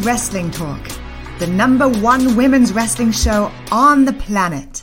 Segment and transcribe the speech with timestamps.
[0.00, 0.82] Wrestling Talk,
[1.38, 4.82] the number one women's wrestling show on the planet.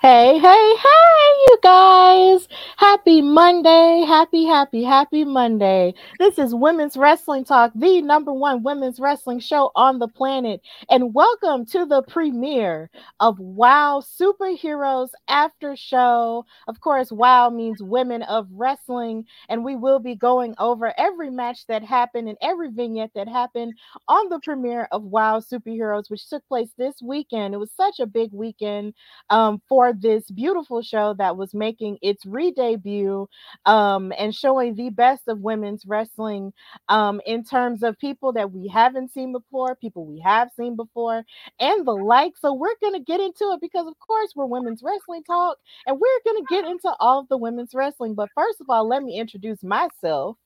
[0.00, 2.46] Hey, hey, hey, you guys.
[2.76, 4.04] Happy Monday.
[4.06, 5.94] Happy, happy, happy Monday.
[6.18, 10.60] This is Women's Wrestling Talk, the number one women's wrestling show on the planet.
[10.90, 12.90] And welcome to the premiere
[13.20, 16.44] of WOW Superheroes After Show.
[16.66, 19.24] Of course, WOW means Women of Wrestling.
[19.48, 23.72] And we will be going over every match that happened and every vignette that happened
[24.06, 27.54] on the premiere of WOW Superheroes, which took place this weekend.
[27.54, 28.92] It was such a big weekend
[29.30, 33.28] um, for this beautiful show that was making its re-debut
[33.66, 36.52] um, and showing the best of women's wrestling
[36.88, 41.24] um, in terms of people that we haven't seen before, people we have seen before,
[41.60, 42.36] and the like.
[42.36, 46.20] So we're gonna get into it because, of course, we're women's wrestling talk, and we're
[46.26, 48.14] gonna get into all of the women's wrestling.
[48.14, 50.36] But first of all, let me introduce myself.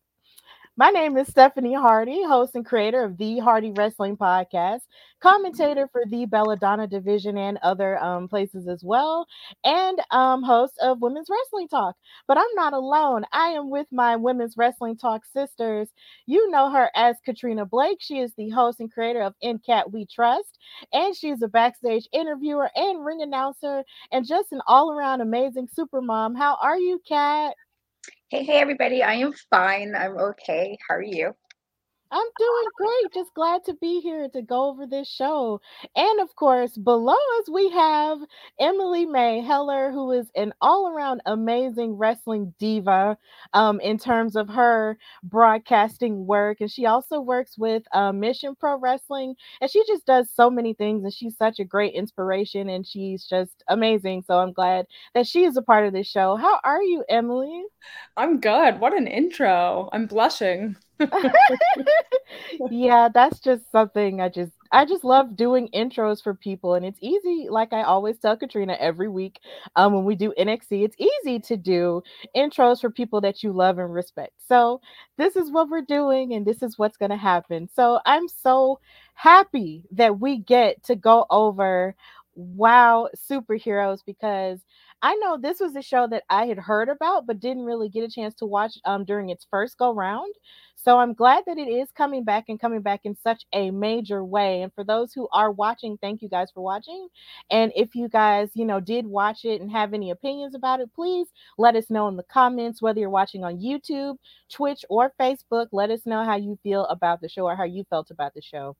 [0.79, 4.81] My name is Stephanie Hardy, host and creator of the Hardy Wrestling Podcast,
[5.21, 9.27] commentator for the Belladonna Division and other um, places as well,
[9.65, 11.95] and um, host of Women's Wrestling Talk.
[12.27, 13.27] But I'm not alone.
[13.33, 15.91] I am with my Women's Wrestling Talk sisters.
[16.25, 17.99] You know her as Katrina Blake.
[18.01, 20.59] She is the host and creator of In Kat We Trust,
[20.91, 26.01] and she's a backstage interviewer and ring announcer, and just an all around amazing super
[26.01, 26.35] mom.
[26.35, 27.57] How are you, Kat?
[28.33, 29.05] Hey, hey, everybody.
[29.05, 29.95] I am fine.
[29.97, 30.79] I'm okay.
[30.89, 31.35] How are you?
[32.13, 33.15] I'm doing great.
[33.15, 35.63] Just glad to be here to go over this show.
[35.97, 38.19] And of course, below us, we have
[38.61, 43.17] Emily Mae Heller, who is an all around amazing wrestling diva
[43.55, 46.61] um, in terms of her broadcasting work.
[46.61, 49.35] And she also works with uh, Mission Pro Wrestling.
[49.63, 51.05] And she just does so many things.
[51.05, 52.69] And she's such a great inspiration.
[52.69, 54.25] And she's just amazing.
[54.27, 56.37] So I'm glad that she is a part of this show.
[56.37, 57.65] How are you, Emily?
[58.19, 58.81] I'm good.
[58.81, 59.89] What an intro.
[59.95, 60.77] I'm blushing.
[62.71, 66.99] yeah, that's just something I just I just love doing intros for people and it's
[67.03, 69.41] easy like I always tell Katrina every week
[69.77, 72.03] um when we do NXT it's easy to do
[72.37, 74.33] intros for people that you love and respect.
[74.49, 74.81] So
[75.19, 77.69] this is what we're doing and this is what's going to happen.
[77.75, 78.81] So I'm so
[79.15, 81.95] happy that we get to go over
[82.35, 84.61] wow superheroes because
[85.03, 88.05] I know this was a show that I had heard about but didn't really get
[88.05, 90.33] a chance to watch um, during its first go round.
[90.77, 94.25] So I'm glad that it is coming back and coming back in such a major
[94.25, 94.63] way.
[94.63, 97.09] And for those who are watching, thank you guys for watching.
[97.51, 100.91] And if you guys, you know, did watch it and have any opinions about it,
[100.95, 101.29] please
[101.59, 104.17] let us know in the comments whether you're watching on YouTube,
[104.53, 105.69] Twitch, or Facebook.
[105.73, 108.43] Let us know how you feel about the show or how you felt about the
[108.43, 108.77] show.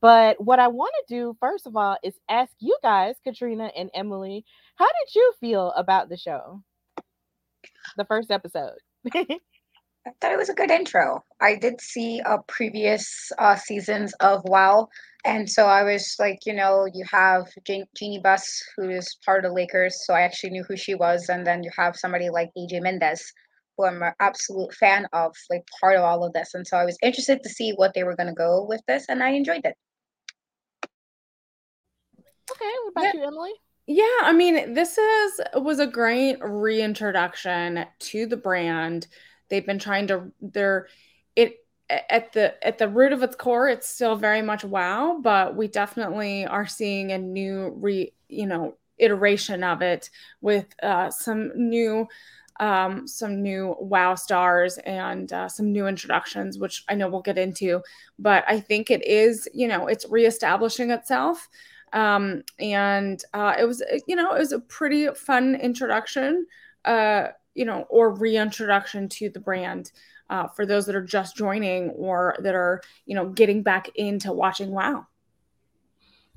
[0.00, 3.90] But what I want to do, first of all, is ask you guys, Katrina and
[3.92, 4.44] Emily,
[4.80, 6.62] how did you feel about the show?
[7.98, 8.78] The first episode.
[9.14, 11.22] I thought it was a good intro.
[11.38, 14.88] I did see uh, previous uh, seasons of WoW,
[15.26, 19.44] and so I was like, you know, you have Je- Jeanie Buss, who is part
[19.44, 22.30] of the Lakers, so I actually knew who she was, and then you have somebody
[22.30, 23.30] like AJ Mendez,
[23.76, 26.86] who I'm an absolute fan of, like part of all of this, and so I
[26.86, 29.66] was interested to see what they were going to go with this, and I enjoyed
[29.66, 29.74] it.
[32.50, 33.20] Okay, what about yeah.
[33.20, 33.52] you, Emily?
[33.92, 39.08] Yeah, I mean, this is was a great reintroduction to the brand.
[39.48, 40.86] They've been trying to they're
[41.34, 41.56] it
[41.88, 45.66] at the at the root of its core, it's still very much wow, but we
[45.66, 50.08] definitely are seeing a new re you know iteration of it
[50.40, 52.06] with uh, some new
[52.60, 57.38] um, some new wow stars and uh, some new introductions, which I know we'll get
[57.38, 57.82] into.
[58.18, 61.48] But I think it is, you know, it's reestablishing itself.
[61.92, 66.46] Um, and uh, it was, you know, it was a pretty fun introduction,
[66.84, 69.92] uh, you know, or reintroduction to the brand.
[70.28, 74.32] Uh, for those that are just joining or that are, you know, getting back into
[74.32, 75.04] watching WoW.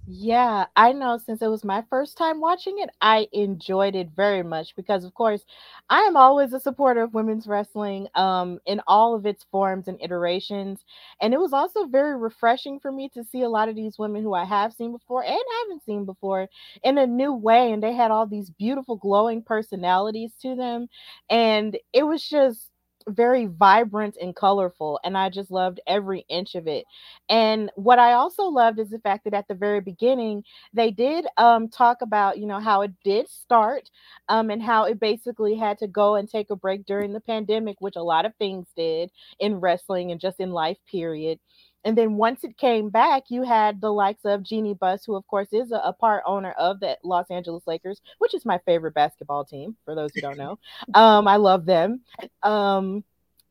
[0.05, 4.43] Yeah, I know since it was my first time watching it, I enjoyed it very
[4.43, 5.45] much because of course,
[5.89, 9.97] I am always a supporter of women's wrestling um in all of its forms and
[10.01, 10.83] iterations.
[11.21, 14.23] And it was also very refreshing for me to see a lot of these women
[14.23, 16.49] who I have seen before and haven't seen before
[16.83, 20.87] in a new way and they had all these beautiful glowing personalities to them
[21.29, 22.69] and it was just
[23.09, 26.85] very vibrant and colorful and i just loved every inch of it.
[27.29, 31.25] And what i also loved is the fact that at the very beginning they did
[31.37, 33.89] um, talk about you know how it did start
[34.29, 37.77] um, and how it basically had to go and take a break during the pandemic
[37.79, 41.39] which a lot of things did in wrestling and just in life period
[41.85, 45.27] and then once it came back, you had the likes of Jeanie Buss, who of
[45.27, 48.93] course is a, a, part owner of the Los Angeles Lakers, which is my favorite
[48.93, 49.75] basketball team.
[49.85, 50.59] For those who don't know,
[50.93, 52.01] um, I love them.
[52.41, 53.03] Um,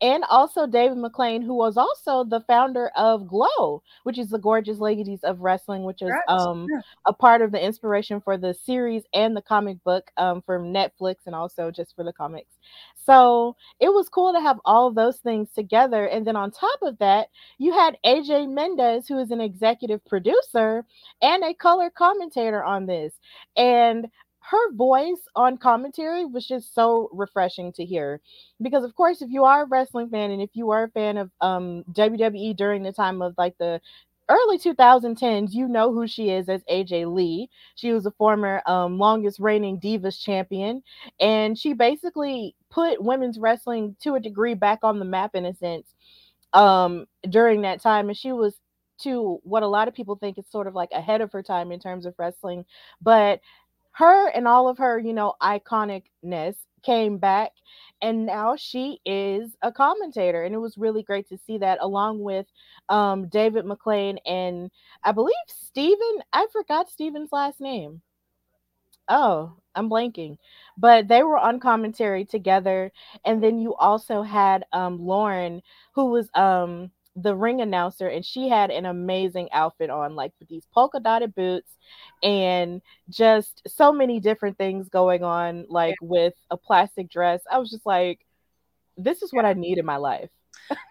[0.03, 4.79] and also David McLane, who was also the founder of Glow, which is the Gorgeous
[4.79, 6.67] Ladies of Wrestling, which is um,
[7.05, 11.15] a part of the inspiration for the series and the comic book um, from Netflix
[11.25, 12.57] and also just for the comics.
[13.05, 16.05] So it was cool to have all those things together.
[16.05, 20.85] And then on top of that, you had AJ Mendez, who is an executive producer
[21.21, 23.13] and a color commentator on this.
[23.55, 24.07] And
[24.49, 28.21] her voice on commentary was just so refreshing to hear.
[28.61, 31.17] Because of course if you are a wrestling fan and if you are a fan
[31.17, 33.79] of um WWE during the time of like the
[34.29, 37.49] early 2010s you know who she is as AJ Lee.
[37.75, 40.83] She was a former um longest reigning divas champion
[41.19, 45.53] and she basically put women's wrestling to a degree back on the map in a
[45.53, 45.93] sense
[46.53, 48.55] um during that time and she was
[48.99, 51.71] to what a lot of people think is sort of like ahead of her time
[51.71, 52.63] in terms of wrestling
[53.01, 53.39] but
[53.93, 57.51] her and all of her, you know, iconicness came back
[58.01, 62.19] and now she is a commentator and it was really great to see that along
[62.19, 62.45] with
[62.89, 64.69] um, david mclane and
[65.03, 66.21] i believe Steven.
[66.33, 68.01] i forgot Steven's last name
[69.09, 70.37] oh i'm blanking
[70.77, 72.91] but they were on commentary together
[73.25, 75.61] and then you also had um, lauren
[75.93, 80.49] who was um, the ring announcer and she had an amazing outfit on like with
[80.49, 81.77] these polka dotted boots
[82.23, 87.41] and just so many different things going on like with a plastic dress.
[87.51, 88.25] I was just like
[88.97, 90.29] this is what i need in my life.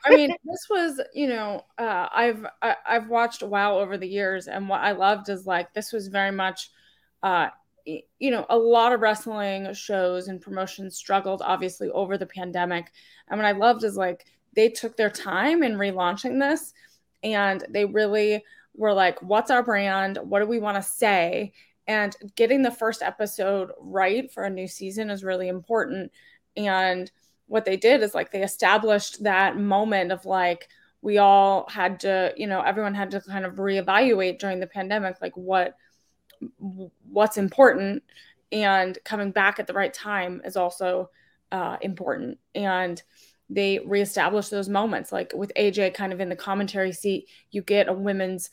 [0.04, 3.96] I mean, this was, you know, uh, I've I, have i have watched WoW over
[3.96, 6.70] the years, and what I loved is like this was very much,
[7.22, 7.48] uh,
[7.84, 12.92] you know, a lot of wrestling shows and promotions struggled obviously over the pandemic,
[13.28, 16.72] and what I loved is like they took their time in relaunching this
[17.22, 18.44] and they really
[18.74, 20.18] were like, what's our brand?
[20.22, 21.52] What do we want to say?
[21.86, 26.12] And getting the first episode right for a new season is really important.
[26.56, 27.10] And
[27.46, 30.68] what they did is like they established that moment of like,
[31.02, 35.16] we all had to, you know, everyone had to kind of reevaluate during the pandemic,
[35.20, 35.76] like what
[37.08, 38.02] what's important
[38.52, 41.10] and coming back at the right time is also
[41.50, 42.38] uh, important.
[42.54, 43.02] And
[43.54, 45.12] they reestablish those moments.
[45.12, 48.50] Like with aj kind of in the commentary seat you get a women's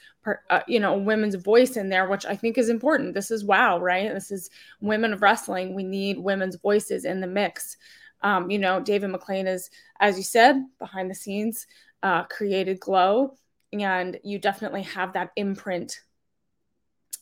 [0.49, 3.13] uh, you know a women's voice in there which i think is important.
[3.13, 4.13] This is wow right?
[4.13, 4.49] This is
[4.81, 5.75] women of wrestling.
[5.75, 7.77] We need women's voices in the mix.
[8.21, 9.69] Um, you know david mclane is
[10.01, 11.67] as you said behind the scenes
[12.03, 13.37] uh, created glow
[13.71, 16.01] and you definitely have that imprint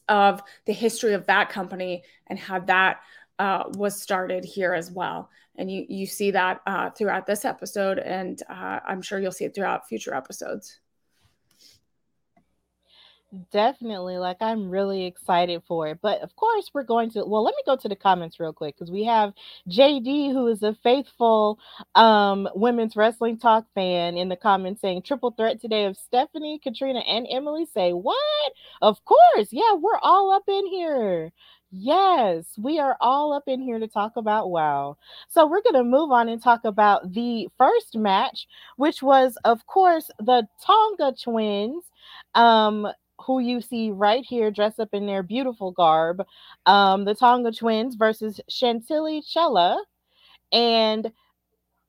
[0.08, 3.02] of the history of that company and how that
[3.40, 5.30] uh, was started here as well.
[5.56, 9.46] And you you see that uh, throughout this episode, and uh, I'm sure you'll see
[9.46, 10.80] it throughout future episodes.
[13.52, 16.00] Definitely, like I'm really excited for it.
[16.02, 18.76] But of course, we're going to well, let me go to the comments real quick
[18.78, 19.34] because we have
[19.70, 21.60] JD who is a faithful
[21.96, 27.00] um women's wrestling talk fan in the comments saying triple threat today of Stephanie, Katrina,
[27.00, 28.54] and Emily say what?
[28.82, 31.34] Of course, yeah, we're all up in here.
[31.72, 34.98] Yes, we are all up in here to talk about WoW.
[35.28, 38.48] So we're going to move on and talk about the first match,
[38.78, 41.84] which was, of course, the Tonga twins,
[42.36, 42.88] um,
[43.20, 46.24] who you see right here dressed up in their beautiful garb,
[46.68, 49.84] um, the Tonga twins versus Chantilly Chella
[50.52, 51.12] and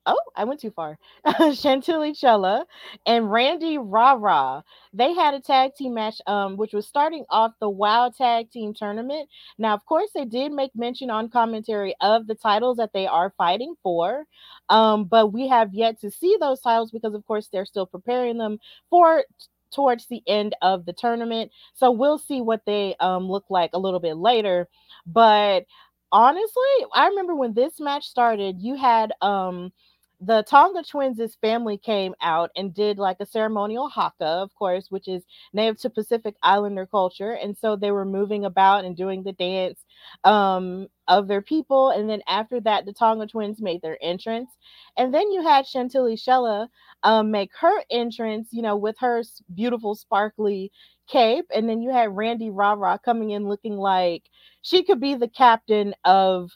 [0.08, 0.98] oh, I went too far.
[1.54, 2.66] Chantilly Chella
[3.06, 4.62] and Randi Rah Rah.
[4.92, 8.74] They had a tag team match, um, which was starting off the Wild Tag Team
[8.74, 9.28] Tournament.
[9.58, 13.32] Now, of course, they did make mention on commentary of the titles that they are
[13.36, 14.24] fighting for,
[14.70, 18.38] um, but we have yet to see those titles because, of course, they're still preparing
[18.38, 18.58] them
[18.90, 19.24] for
[19.72, 21.50] towards the end of the tournament.
[21.74, 24.66] So we'll see what they um, look like a little bit later.
[25.06, 25.66] But
[26.12, 26.62] honestly,
[26.94, 29.72] I remember when this match started, you had um
[30.20, 35.06] the Tonga twins' family came out and did like a ceremonial haka, of course, which
[35.06, 37.32] is native to Pacific Islander culture.
[37.32, 39.84] And so they were moving about and doing the dance
[40.24, 41.90] um, of their people.
[41.90, 44.50] And then after that, the Tonga twins made their entrance.
[44.96, 46.68] And then you had Chantilly Chella
[47.04, 49.22] um, make her entrance, you know, with her
[49.54, 50.72] beautiful, sparkly
[51.08, 51.46] cape.
[51.54, 54.24] And then you had Randi Rah Rah coming in looking like
[54.62, 56.50] she could be the captain of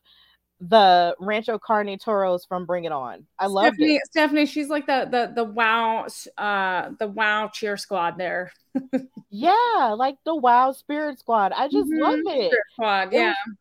[0.69, 3.27] the Rancho Carne Toros from Bring It On.
[3.37, 4.01] I love it.
[4.05, 6.07] Stephanie, she's like the the the wow
[6.39, 8.53] uh the wow cheer squad there.
[9.31, 11.53] yeah, like the wow spirit squad.
[11.53, 12.03] I just mm-hmm.
[12.03, 12.51] love it.
[12.51, 13.35] Spirit squad, yeah.
[13.47, 13.57] Was,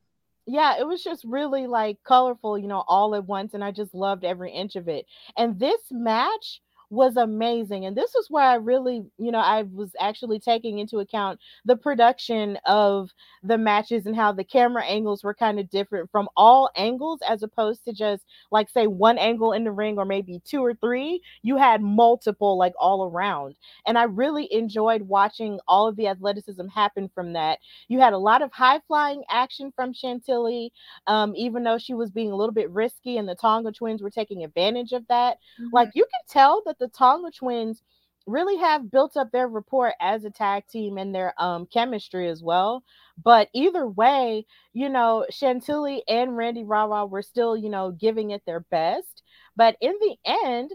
[0.46, 3.96] yeah, it was just really like colorful, you know, all at once, and I just
[3.96, 5.08] loved every inch of it.
[5.36, 6.62] And this match
[6.92, 7.86] was amazing.
[7.86, 11.78] And this is where I really, you know, I was actually taking into account the
[11.78, 13.10] production of
[13.42, 17.44] the matches and how the camera angles were kind of different from all angles as
[17.44, 21.22] opposed to just like say one angle in the ring or maybe two or three.
[21.44, 23.56] You had multiple like all around.
[23.88, 27.60] And I really enjoyed watching all of the athleticism happen from that.
[27.88, 30.74] You had a lot of high flying action from Chantilly,
[31.08, 34.10] um, even though she was being a little bit risky and the Tonga twins were
[34.10, 35.38] taking advantage of that.
[35.58, 35.70] Mm-hmm.
[35.72, 37.82] Like you can tell that the Tonga twins
[38.28, 42.44] really have built up their rapport as a tag team and their um chemistry as
[42.44, 42.84] well.
[43.24, 48.32] But either way, you know, Chantilly and Randi Rah Rah were still, you know, giving
[48.32, 49.24] it their best.
[49.56, 50.72] But in the end,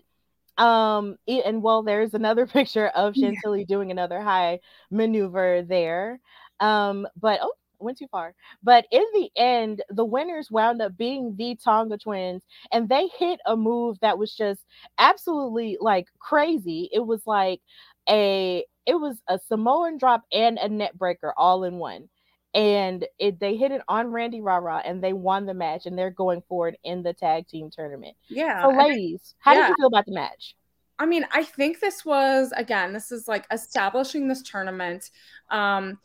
[0.59, 3.67] um, and well, there's another picture of Chantilly yeah.
[3.69, 4.61] doing another high
[4.91, 6.21] maneuver there.
[6.61, 8.35] Um, but oh, went too far.
[8.63, 12.43] But in the end, the winners wound up being the Tonga twins,
[12.73, 14.63] and they hit a move that was just
[14.99, 16.89] absolutely like crazy.
[16.93, 17.61] It was like
[18.09, 22.09] a it was a Samoan drop and a neckbreaker all in one.
[22.55, 25.99] And it, they hit it on Randi Rah Rah and they won the match and
[25.99, 28.17] they're going forward in the tag team tournament.
[28.29, 28.63] Yeah.
[28.63, 29.63] So, ladies, how yeah.
[29.63, 30.55] did you feel about the match?
[30.99, 35.11] I mean, I think this was again, this is like establishing this tournament.
[35.51, 35.99] Um,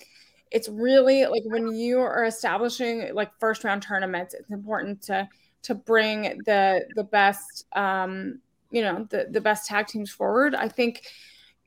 [0.51, 5.27] it's really like when you are establishing like first round tournaments it's important to
[5.63, 8.39] to bring the the best um
[8.71, 10.55] you know the the best tag teams forward.
[10.55, 11.03] I think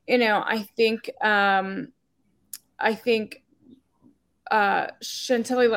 [0.06, 1.88] you know i think um
[2.78, 3.42] i think
[4.50, 5.68] uh chantilly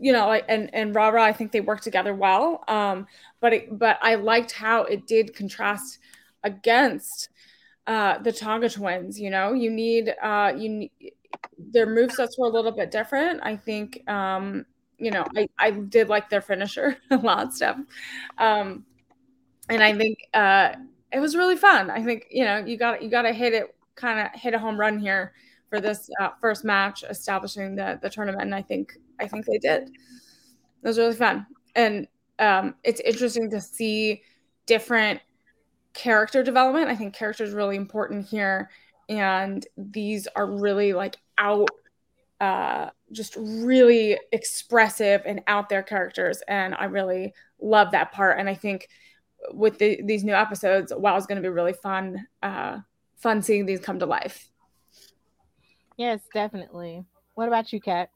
[0.00, 2.64] you know like and and rara i think they work together well.
[2.68, 3.06] Um
[3.40, 5.98] but it, but i liked how it did contrast
[6.42, 7.28] against
[7.86, 9.52] uh the tonga twins you know?
[9.52, 10.88] You need uh you
[11.58, 13.40] their movesets were a little bit different.
[13.42, 14.66] I think, um,
[14.98, 17.78] you know, I, I did like their finisher a lot stuff.
[18.38, 18.84] Um,
[19.68, 20.74] and I think uh,
[21.12, 21.90] it was really fun.
[21.90, 24.58] I think, you know, you got you got to hit it, kind of hit a
[24.58, 25.32] home run here
[25.68, 28.42] for this uh, first match, establishing the the tournament.
[28.42, 29.88] And I think I think they did.
[29.88, 32.06] It was really fun, and
[32.38, 34.22] um, it's interesting to see
[34.66, 35.20] different
[35.94, 36.88] character development.
[36.88, 38.70] I think character is really important here
[39.08, 41.68] and these are really like out
[42.40, 48.48] uh just really expressive and out there characters and i really love that part and
[48.48, 48.88] i think
[49.52, 52.78] with the, these new episodes wow is going to be really fun uh
[53.16, 54.50] fun seeing these come to life.
[55.96, 57.04] Yes definitely.
[57.34, 58.10] What about you kat?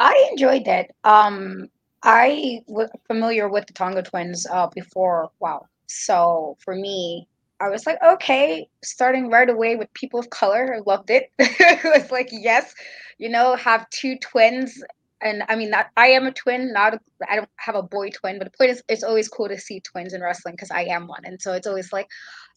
[0.00, 0.94] I enjoyed it.
[1.04, 1.68] Um
[2.02, 5.30] i was familiar with the tonga twins uh before.
[5.40, 5.66] Wow.
[5.86, 7.28] So for me
[7.60, 10.74] I was like, okay, starting right away with people of color.
[10.74, 11.30] I loved it.
[11.38, 12.72] it was like, yes,
[13.18, 14.80] you know, have two twins.
[15.20, 18.10] And I mean, that I am a twin, not a, I don't have a boy
[18.10, 20.82] twin, but the point is, it's always cool to see twins in wrestling because I
[20.82, 22.06] am one, and so it's always like,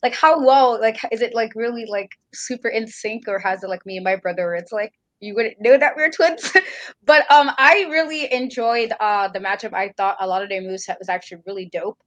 [0.03, 3.69] like how well, like is it like really like super in sync, or has it
[3.69, 4.53] like me and my brother?
[4.53, 6.53] It's like you wouldn't know that we are twins,
[7.03, 9.73] but um, I really enjoyed uh the matchup.
[9.73, 11.97] I thought a lot of their moves was actually really dope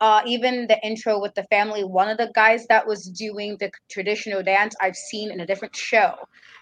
[0.00, 3.70] uh, even the intro with the family, one of the guys that was doing the
[3.90, 6.14] traditional dance I've seen in a different show.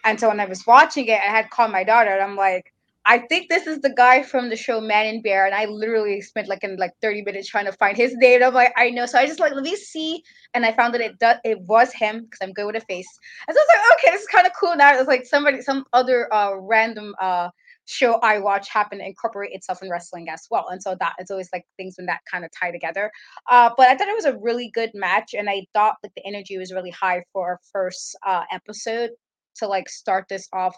[0.05, 2.73] And so when I was watching it, I had called my daughter and I'm like,
[3.09, 6.21] I think this is the guy from the show Man and Bear, and I literally
[6.21, 8.43] spent like in like 30 minutes trying to find his name.
[8.43, 9.07] I'm like, I know.
[9.07, 11.91] So I just like let me see, and I found that it does it was
[11.95, 13.09] him because I'm good with a face.
[13.49, 14.77] And so I was like, okay, this is kind of cool.
[14.77, 17.49] Now it's like somebody, some other uh random uh
[17.89, 20.69] show I watch happen to incorporate itself in wrestling as well.
[20.69, 23.11] And so that it's always like things when that kind of tie together.
[23.51, 26.27] Uh, but I thought it was a really good match, and I thought like the
[26.27, 29.11] energy was really high for our first uh episode
[29.57, 30.77] to like start this off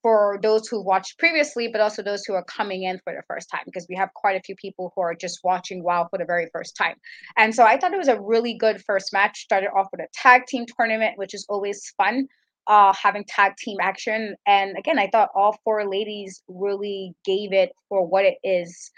[0.00, 3.50] for those who watched previously, but also those who are coming in for the first
[3.50, 6.24] time, because we have quite a few people who are just watching WoW for the
[6.24, 6.94] very first time.
[7.36, 9.40] And so I thought it was a really good first match.
[9.40, 12.28] Started off with a tag team tournament, which is always fun,
[12.68, 14.36] uh, having tag team action.
[14.46, 18.90] And again, I thought all four ladies really gave it for what it is,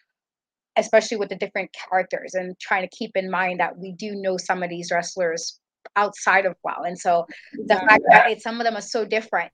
[0.76, 4.36] especially with the different characters and trying to keep in mind that we do know
[4.36, 5.60] some of these wrestlers
[5.94, 6.82] outside of WoW.
[6.84, 7.86] And so the yeah.
[7.88, 9.52] fact that it, some of them are so different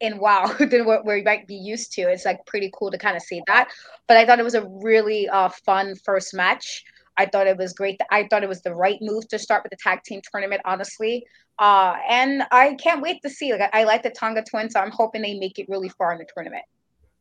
[0.00, 2.02] in WoW than what we might be used to.
[2.02, 3.68] It's like pretty cool to kind of see that.
[4.08, 6.84] But I thought it was a really uh, fun first match.
[7.18, 8.00] I thought it was great.
[8.10, 11.24] I thought it was the right move to start with the tag team tournament, honestly.
[11.58, 13.52] Uh, and I can't wait to see.
[13.52, 16.12] Like I, I like the Tonga twins, so I'm hoping they make it really far
[16.12, 16.64] in the tournament.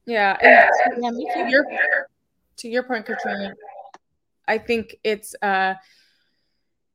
[0.06, 1.66] Yeah, and to your
[2.58, 3.54] to your point, Katrina,
[4.48, 5.76] I think it's uh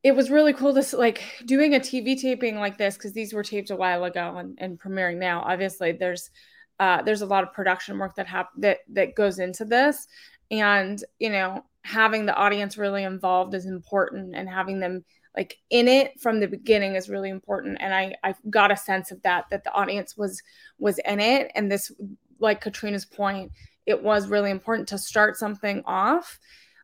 [0.02, 3.42] it was really cool to like doing a TV taping like this because these were
[3.42, 5.42] taped a while ago and, and premiering now.
[5.42, 6.30] Obviously, there's
[6.78, 10.07] uh, there's a lot of production work that hap- that that goes into this,
[10.50, 15.05] and you know having the audience really involved is important, and having them
[15.37, 17.79] like in it from the beginning is really important.
[17.81, 20.43] And I I got a sense of that that the audience was
[20.79, 21.93] was in it, and this
[22.39, 23.53] like Katrina's point,
[23.87, 26.39] it was really important to start something off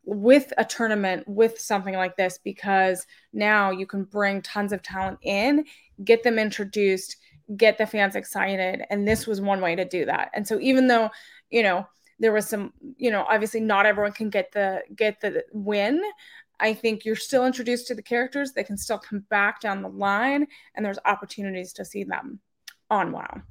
[0.04, 5.18] with a tournament with something like this because now you can bring tons of talent
[5.22, 5.64] in,
[6.04, 7.16] get them introduced,
[7.56, 8.82] get the fans excited.
[8.88, 10.30] And this was one way to do that.
[10.32, 11.10] And so even though,
[11.50, 11.86] you know,
[12.18, 16.02] there was some, you know, obviously not everyone can get the get the win.
[16.58, 18.52] I think you're still introduced to the characters.
[18.52, 22.40] They can still come back down the line and there's opportunities to see them
[22.90, 23.42] on WoW.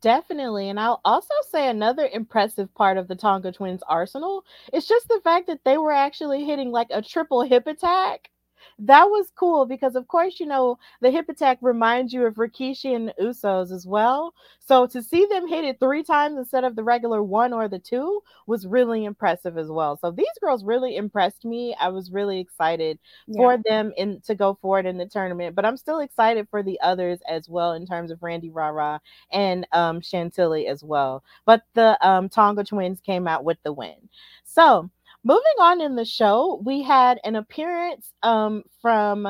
[0.00, 0.68] Definitely.
[0.68, 5.20] And I'll also say another impressive part of the Tonga Twins arsenal is just the
[5.24, 8.30] fact that they were actually hitting like a triple hip attack
[8.78, 12.94] that was cool because of course you know the hip attack reminds you of Rikishi
[12.94, 14.34] and Usos as well.
[14.58, 17.78] So to see them hit it three times instead of the regular one or the
[17.78, 19.96] two was really impressive as well.
[19.96, 21.74] So these girls really impressed me.
[21.80, 23.36] I was really excited yeah.
[23.36, 26.80] for them in to go forward in the tournament, but I'm still excited for the
[26.80, 28.98] others as well in terms of Randi Rah Rah
[29.32, 31.24] and um Chantilly as well.
[31.44, 34.08] But the um Tonga twins came out with the win.
[34.44, 34.90] So
[35.24, 39.26] moving on in the show, we had an appearance um, from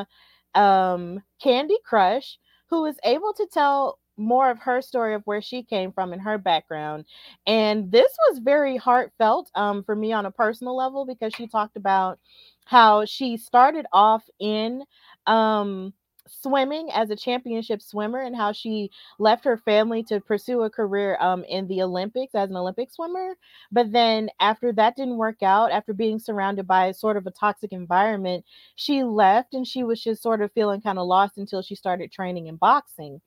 [0.55, 2.37] um, Kandi Krush,
[2.69, 6.21] who was able to tell more of her story of where she came from and
[6.23, 7.07] her background.
[7.47, 11.77] And this was very heartfelt um, for me on a personal level because she talked
[11.77, 12.19] about
[12.67, 14.85] how she started off in
[15.27, 15.93] um,
[16.31, 21.17] swimming as a championship swimmer and how she left her family to pursue a career
[21.21, 23.37] um, in the Olympics as an Olympic swimmer.
[23.73, 27.73] But then after that didn't work out, after being surrounded by sort of a toxic
[27.73, 28.45] environment,
[28.77, 32.13] she left and she was just sort of feeling kind of lost until she started
[32.13, 33.21] training in boxing.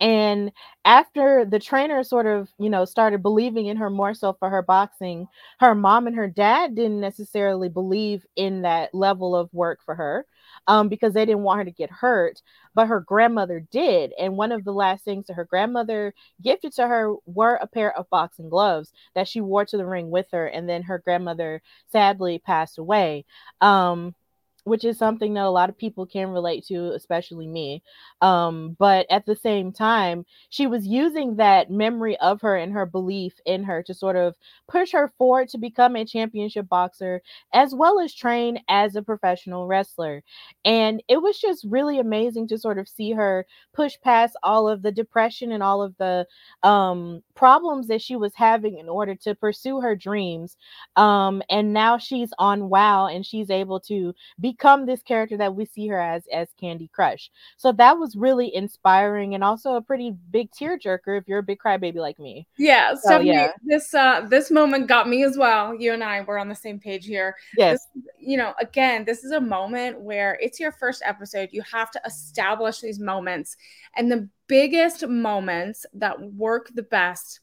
[0.00, 0.50] And
[0.84, 4.62] after the trainer sort of, you know, started believing in her more so for her
[4.62, 5.28] boxing,
[5.60, 10.26] her mom and her dad didn't necessarily believe in that level of work for her
[10.66, 12.42] um, because they didn't want her to get hurt.
[12.74, 14.12] But her grandmother did.
[14.18, 17.96] And one of the last things that her grandmother gifted to her were a pair
[17.96, 20.46] of boxing gloves that she wore to the ring with her.
[20.46, 23.24] And then her grandmother sadly passed away.
[23.60, 24.14] Um,
[24.64, 27.82] which is something that a lot of people can relate to, especially me.
[28.20, 32.86] Um, but at the same time, she was using that memory of her and her
[32.86, 34.34] belief in her to sort of
[34.68, 37.22] push her forward to become a championship boxer
[37.52, 40.22] as well as train as a professional wrestler.
[40.64, 44.82] And it was just really amazing to sort of see her push past all of
[44.82, 46.26] the depression and all of the
[46.62, 50.56] um, problems that she was having in order to pursue her dreams.
[50.96, 55.54] Um, and now she's on WoW and she's able to be become this character that
[55.54, 57.28] we see her as as Kandi Krush.
[57.56, 61.58] So that was really inspiring and also a pretty big tearjerker if you're a big
[61.58, 62.46] crybaby like me.
[62.58, 63.52] Yeah, so yeah.
[63.64, 65.74] this uh this moment got me as well.
[65.74, 67.34] You and I were on the same page here.
[67.56, 67.86] Yes.
[67.94, 71.48] This, you know, again, this is a moment where it's your first episode.
[71.52, 73.56] You have to establish these moments.
[73.96, 77.40] And the biggest moments that work the best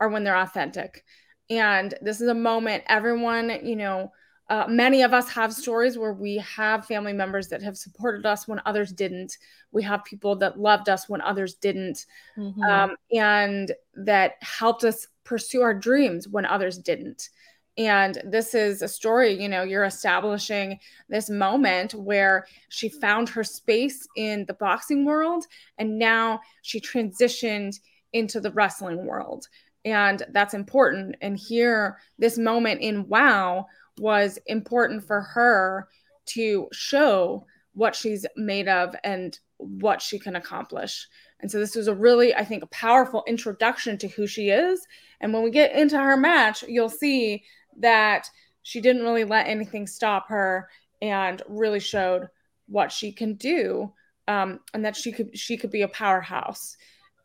[0.00, 1.04] are when they're authentic.
[1.50, 4.12] And this is a moment everyone, you know,
[4.52, 8.46] uh, many of us have stories where we have family members that have supported us
[8.46, 9.38] when others didn't.
[9.70, 12.04] We have people that loved us when others didn't,
[12.36, 12.62] Mhm.
[12.68, 17.30] um, and that helped us pursue our dreams when others didn't.
[17.78, 23.44] And this is a story, you know, you're establishing this moment where she found her
[23.44, 25.46] space in the boxing world
[25.78, 27.80] and now she transitioned
[28.12, 29.48] into the wrestling world.
[29.86, 31.16] And that's important.
[31.22, 33.66] And here, this moment in WoW
[33.98, 35.88] was important for her
[36.26, 41.06] to show what she's made of and what she can accomplish.
[41.40, 44.86] And so this was a really, I think, a powerful introduction to who she is.
[45.20, 47.42] And when we get into her match, you'll see
[47.78, 48.28] that
[48.62, 50.68] she didn't really let anything stop her
[51.00, 52.28] and really showed
[52.66, 53.92] what she can do
[54.28, 56.76] um, and that she could she could be a powerhouse.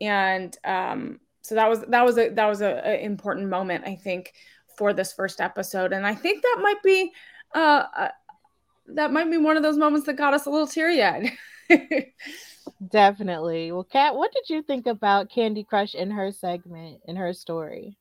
[0.02, 3.96] And um, so that was that was a that was a, a important moment I
[3.96, 4.34] think
[4.78, 5.94] for this first episode.
[5.94, 7.12] And I think that might be
[7.56, 8.10] uh, uh
[8.90, 11.32] that might be one of those moments that got us a little teary eyed.
[12.90, 13.72] Definitely.
[13.72, 17.98] Well, Kat, what did you think about Kandi Krush in her segment, in her story?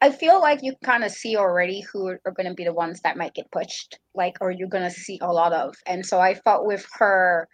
[0.00, 2.72] I feel like you kind of see already who are, are going to be the
[2.72, 5.74] ones that might get pushed, like, or you're going to see a lot of.
[5.86, 7.48] And so I felt with her,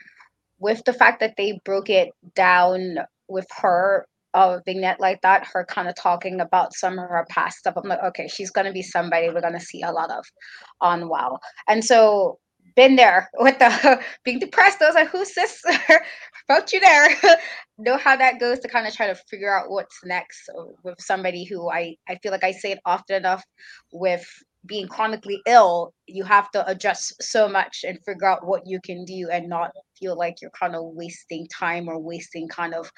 [0.58, 5.64] with the fact that they broke it down with her a vignette like that, her
[5.64, 7.74] kind of talking about some of her past stuff.
[7.76, 10.24] I'm like, okay, she's to be somebody we're to see a lot of
[10.80, 11.38] on WoW.
[11.68, 12.38] And so
[12.76, 14.82] been there with the being depressed.
[14.82, 15.62] I was like, who's this?
[16.48, 17.08] Felt you there.
[17.78, 20.48] know how that goes to kind of try to figure out what's next
[20.82, 23.44] with somebody who I, I feel like I say it often enough
[23.92, 24.26] with
[24.66, 29.04] being chronically ill, you have to adjust so much and figure out what you can
[29.04, 32.90] do and not feel like you're kind of wasting time or wasting kind of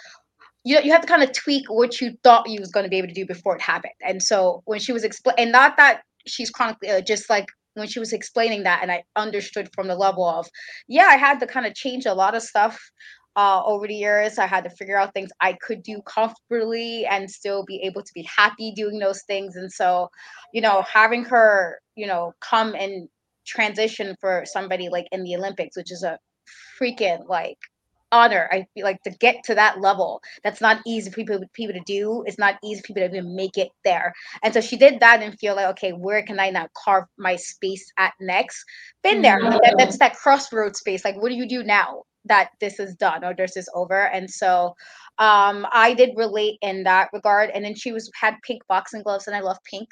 [0.67, 2.99] you you have to kind of tweak what you thought you was going to be
[2.99, 3.95] able to do before it happened.
[4.05, 7.87] And so when she was explain and not that she's chronically ill, just like when
[7.87, 10.49] she was explaining that and I understood from the level of
[10.89, 12.79] yeah, I had to kind of change a lot of stuff
[13.37, 14.39] uh, over the years.
[14.39, 18.13] I had to figure out things I could do comfortably and still be able to
[18.13, 19.55] be happy doing those things.
[19.55, 20.09] And so,
[20.53, 23.09] you know, having her, you know, come and
[23.47, 26.19] transition for somebody like in the Olympics, which is a
[26.81, 27.59] freaking like
[28.13, 28.49] honor.
[28.53, 31.83] I feel like to get to that level, that's not easy for people people to
[31.87, 32.23] do.
[32.27, 34.13] It's not easy for people to even make it there.
[34.43, 37.37] And so she did that and feel like, okay, where can I now carve my
[37.37, 38.65] space at next?
[39.03, 39.39] Been there.
[39.43, 41.05] That, that's that crossroad space.
[41.05, 42.03] Like, what do you do now?
[42.29, 44.75] that this is done or this is over and so
[45.19, 49.27] um i did relate in that regard and then she was had pink boxing gloves
[49.27, 49.89] and i love pink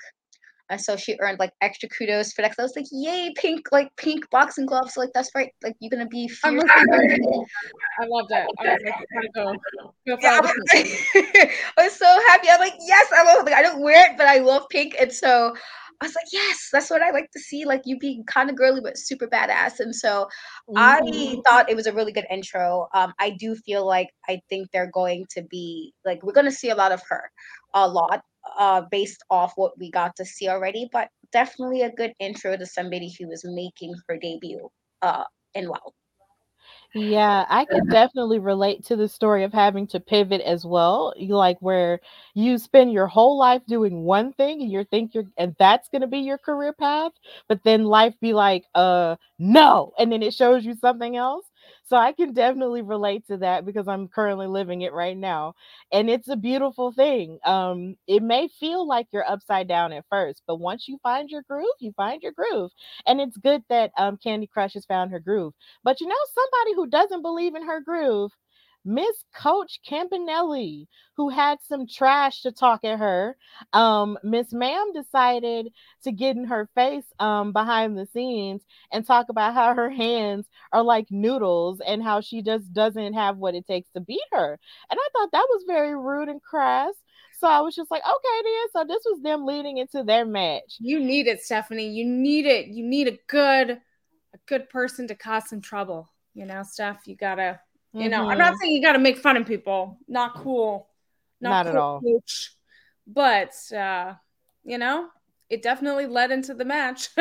[0.70, 3.88] and so she earned like extra kudos for that i was like yay pink like
[3.96, 6.70] pink boxing gloves like that's right like you're gonna be I'm fierce.
[7.96, 8.48] I loved it.
[8.58, 9.52] I was like, gotta go.
[9.78, 10.40] go Yeah,
[11.78, 12.48] I was, so happy.
[12.50, 13.44] I'm like, yes, I love.
[13.44, 15.54] Like, I don't wear it, but I love pink, and so
[16.00, 17.64] I was like, yes, that's what I like to see.
[17.64, 19.80] Like you being kind of girly but super badass.
[19.80, 20.28] And so
[20.76, 21.42] I Mhm.
[21.44, 22.88] thought it was a really good intro.
[22.94, 26.52] Um, I do feel like I think they're going to be like we're going to
[26.52, 27.30] see a lot of her,
[27.74, 28.22] a lot,
[28.58, 30.88] uh, based off what we got to see already.
[30.92, 34.68] But definitely a good intro to somebody who is making her debut,
[35.02, 35.92] uh, in WoW.
[36.94, 41.12] Yeah, I could definitely relate to the story of having to pivot as well.
[41.16, 42.00] You like where
[42.34, 46.02] you spend your whole life doing one thing and you think you're and that's going
[46.02, 47.12] to be your career path,
[47.48, 51.44] but then life be like, uh, no, and then it shows you something else.
[51.86, 55.54] So I can definitely relate to that because I'm currently living it right now.
[55.92, 57.38] And it's a beautiful thing.
[57.44, 61.42] Um, it may feel like you're upside down at first, but once you find your
[61.42, 62.70] groove, you find your groove.
[63.06, 65.52] And it's good that um Kandi Krush has found her groove.
[65.82, 68.30] But you know, somebody who doesn't believe in her groove,
[68.84, 73.36] Miss Coach Campanelli, who had some trash to talk at her.
[73.72, 79.28] Um, Miss Ma'am decided to get in her face um behind the scenes and talk
[79.28, 83.66] about how her hands are like noodles and how she just doesn't have what it
[83.66, 84.58] takes to beat her.
[84.90, 86.94] And I thought that was very rude and crass.
[87.40, 88.68] So I was just like, okay, then.
[88.72, 90.76] So this was them leading into their match.
[90.78, 91.88] You need it, Stephanie.
[91.88, 92.68] You need it.
[92.68, 96.08] You need a good, a good person to cause some trouble.
[96.32, 97.06] You know, Steph.
[97.06, 97.60] You gotta.
[97.96, 98.58] You know, I'm not Mhm.
[98.60, 99.98] saying you gotta make fun of people.
[100.08, 100.88] Not cool.
[101.40, 102.00] Not at cool, all.
[102.02, 102.52] Coach.
[103.06, 104.14] But uh,
[104.64, 105.08] you know,
[105.50, 107.08] it definitely led into the match.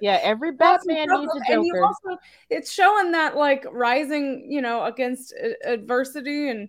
[0.00, 1.84] Yeah, every Batman needs a And you Joker.
[1.84, 5.34] also, it's showing that like rising, you know, against
[5.64, 6.68] adversity and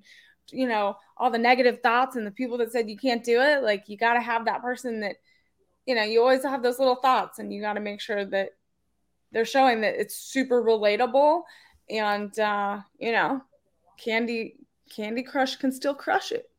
[0.52, 3.64] you know all the negative thoughts and the people that said you can't do it.
[3.64, 5.16] Like you got to have that person that,
[5.86, 8.50] you know, you always have those little thoughts, and you got to make sure that
[9.32, 11.44] they're showing that it's super relatable,
[11.90, 13.42] and uh, you know,
[14.06, 14.54] Kandi
[14.96, 16.51] Kandi Krush can still crush it.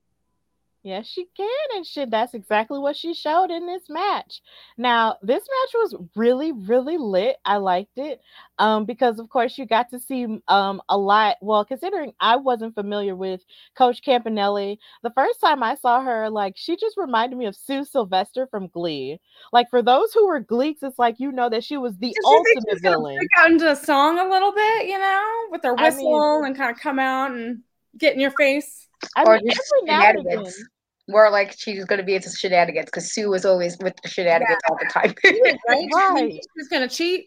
[0.85, 2.11] Yes, she can, and shit.
[2.11, 4.41] That's exactly what she showed in this match.
[4.77, 7.37] Now, this match was really, really lit.
[7.45, 8.21] I liked it,
[8.59, 11.37] um, because of course you got to see um a lot.
[11.41, 13.43] Well, considering I wasn't familiar with
[13.77, 17.85] Coach Campanelli, the first time I saw her, like she just reminded me of Sue
[17.85, 19.21] Sylvester from Glee.
[19.53, 22.17] Like for those who were Gleeks, it's like you know that she was the Did
[22.17, 23.19] you think ultimate villain.
[23.39, 26.57] out into a song a little bit, you know, with her I mean- whistle and
[26.57, 27.61] kind of come out and
[27.97, 28.89] get in your face?
[29.17, 30.25] I or mean, every now and again.
[30.33, 30.65] shenanigans.
[31.09, 34.79] More like she's gonna be into shenanigans because Sue was always with the shenanigans all
[34.79, 35.15] the time.
[35.69, 35.89] Right?
[35.95, 36.41] Right.
[36.57, 37.27] She's gonna cheat,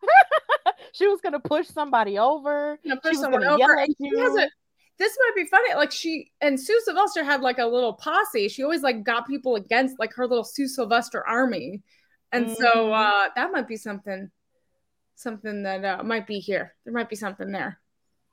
[0.92, 2.78] she was gonna push somebody over.
[2.84, 3.58] She push was someone over.
[3.58, 4.38] yell at And she has you.
[4.40, 4.48] a,
[4.98, 5.74] this might be funny.
[5.74, 8.48] Like she and Sue Sylvester had like a little posse.
[8.48, 11.82] She always like got people against like her little Sue Sylvester army,
[12.32, 12.92] and so Mhm.
[13.26, 14.30] uh that might be something,
[15.16, 16.74] something that uh, might be here.
[16.84, 17.80] There might be something there.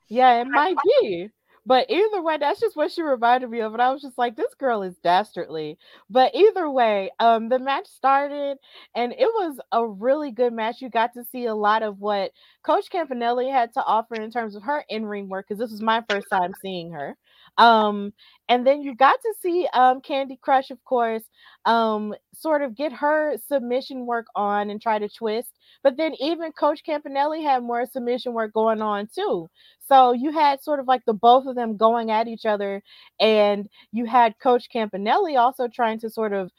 [0.08, 1.30] Yeah, it might be.
[1.68, 3.74] But either way, that's just what she reminded me of.
[3.74, 5.76] And I was just like, this girl is dastardly.
[6.08, 8.56] But either way, um, the match started
[8.94, 10.80] and it was a really good match.
[10.80, 14.56] You got to see a lot of what Coach Campanelli had to offer in terms
[14.56, 17.18] of her in-ring work, because this was my first time seeing her.
[17.58, 18.12] Um,
[18.48, 21.24] and then you got to see um Kandi Krush, of course,
[21.66, 25.52] um, sort of get her submission work on and try to twist.
[25.82, 29.48] But then even Coach Campanelli had more submission work going on too.
[29.86, 32.82] So you had sort of like the both of them going at each other,
[33.20, 36.50] and you had Coach Campanelli also trying to sort of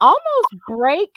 [0.00, 1.10] almost break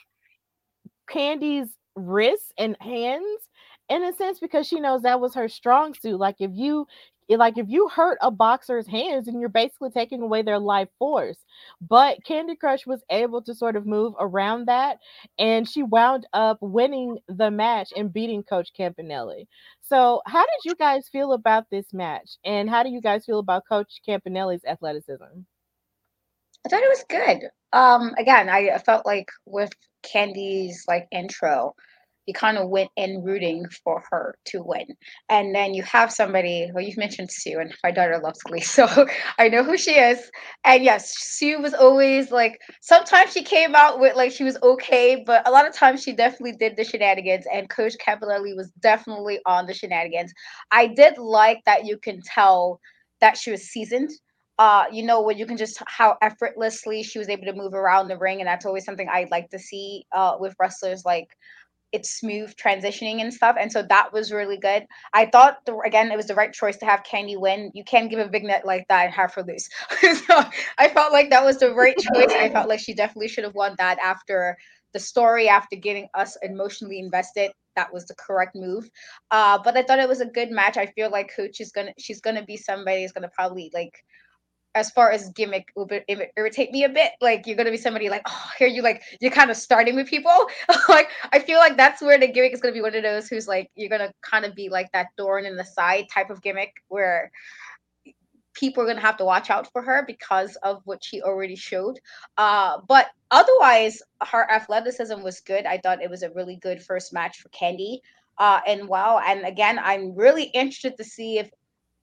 [1.09, 3.49] Kandi's wrists and hands
[3.89, 6.17] in a sense because she knows that was her strong suit.
[6.19, 6.87] Like if you
[7.29, 11.37] like if you hurt a boxer's hands and you're basically taking away their life force.
[11.81, 14.99] But Kandi Krush was able to sort of move around that
[15.37, 19.47] and she wound up winning the match and beating Coach Campanelli.
[19.81, 22.37] So, how did you guys feel about this match?
[22.45, 25.23] And how do you guys feel about Coach Campanelli's athleticism?
[26.65, 27.49] I thought it was good.
[27.73, 29.71] Um, again, I felt like with
[30.03, 31.75] Kandi's like intro,
[32.27, 34.85] you kind of went in rooting for her to win,
[35.29, 36.69] and then you have somebody.
[36.73, 39.07] Well, you've mentioned Sue, and my daughter loves Glee, so
[39.39, 40.29] I know who she is.
[40.63, 42.59] And yes, Sue was always like.
[42.81, 46.13] Sometimes she came out with like she was okay, but a lot of times she
[46.13, 50.33] definitely did the shenanigans, and Coach Campanelli was definitely on the shenanigans.
[50.71, 52.79] I did like that you can tell
[53.21, 54.11] that she was seasoned
[54.59, 58.07] uh, you know, when you can just how effortlessly she was able to move around
[58.07, 61.27] the ring, and that's always something I like to see uh, with wrestlers, like
[61.91, 63.55] it's smooth transitioning and stuff.
[63.59, 64.85] And so that was really good.
[65.13, 67.71] I thought the, again it was the right choice to have Kandi win.
[67.73, 69.69] You can't give a vignette like that and have her lose.
[70.27, 70.43] so
[70.77, 72.31] I felt like that was the right choice.
[72.31, 74.57] I felt like she definitely should have won that after
[74.93, 77.51] the story, after getting us emotionally invested.
[77.75, 78.89] That was the correct move.
[79.29, 80.77] Uh, but I thought it was a good match.
[80.77, 83.93] I feel like Coach is gonna she's gonna be somebody who's gonna probably like
[84.75, 87.11] as far as gimmick it irritate me a bit.
[87.21, 90.07] Like you're gonna be somebody like, oh, here you like you're kind of starting with
[90.07, 90.47] people.
[90.89, 93.47] like I feel like that's where the gimmick is gonna be one of those who's
[93.47, 96.73] like you're gonna kind of be like that thorn in the side type of gimmick
[96.89, 97.31] where
[98.53, 101.99] people are gonna have to watch out for her because of what she already showed.
[102.37, 105.65] Uh, but otherwise, her athleticism was good.
[105.65, 107.99] I thought it was a really good first match for Kandi.
[108.37, 111.49] Uh, and wow, and again, I'm really interested to see if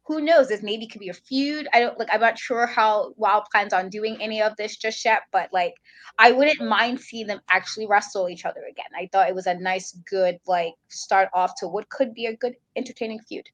[0.06, 1.68] who knows this maybe could be a feud.
[1.72, 5.04] I don't like i'm not sure how wow plans on doing any of this just
[5.04, 5.74] yet but like
[6.18, 8.86] i wouldn't mind seeing them actually wrestle each other again.
[8.96, 12.36] I thought it was a nice good like start off to what could be a
[12.36, 13.48] good entertaining feud.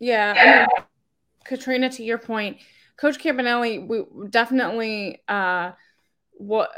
[0.00, 0.86] Yeah, I mean,
[1.44, 2.58] Katrina, to your point,
[2.96, 5.72] Coach Campanelli we definitely uh,
[6.32, 6.70] what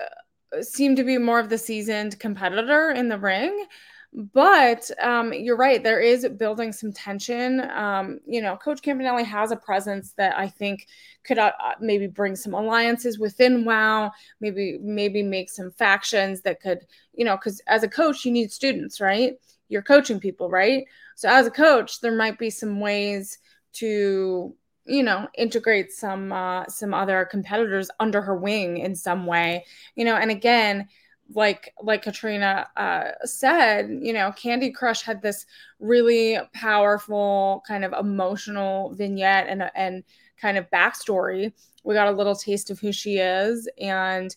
[0.62, 3.66] seemed to be more of the seasoned competitor in the ring.
[4.12, 7.60] But um, you're right, there is building some tension.
[7.70, 10.88] Um, you know, Coach Campanelli has a presence that I think
[11.22, 16.60] could uh, uh, maybe bring some alliances within WoW, maybe maybe make some factions that
[16.60, 16.80] could,
[17.14, 19.34] you know, because as a coach, you need students, right?
[19.68, 20.86] You're coaching people, right?
[21.14, 23.38] So as a coach, there might be some ways
[23.74, 29.64] to you know integrate some uh, some other competitors under her wing in some way
[29.94, 30.88] you know and again
[31.34, 35.46] like like katrina uh, said you know kandi krush had this
[35.78, 40.04] really powerful kind of emotional vignette and and
[40.40, 41.52] kind of backstory.
[41.84, 43.68] We got a little taste of who she is.
[43.80, 44.34] And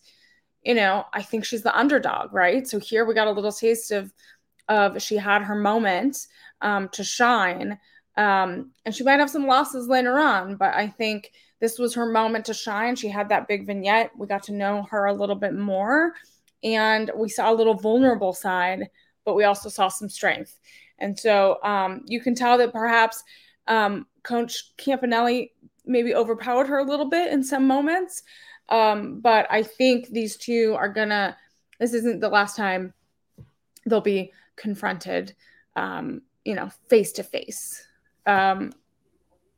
[0.64, 2.68] you know i think she's the underdog right?
[2.68, 4.14] So here we got a little taste of
[4.70, 6.28] of she had her moment
[6.62, 7.78] um, to shine.
[8.16, 12.06] Um, and she might have some losses later on, but I think this was her
[12.06, 12.96] moment to shine.
[12.96, 14.12] She had that big vignette.
[14.18, 16.14] We got to know her a little bit more,
[16.64, 18.90] and we saw a little vulnerable side,
[19.26, 20.60] but we also saw some strength.
[21.00, 23.24] And so um, you can tell that perhaps
[23.68, 25.52] um, Coach Campanelli
[25.86, 28.24] maybe overpowered her a little bit in some moments.
[28.70, 31.38] Um, but I think these two are gonna.
[31.80, 32.94] This isn't the last time
[33.86, 35.36] they'll be confronted,
[35.76, 37.86] um, you know, face to face.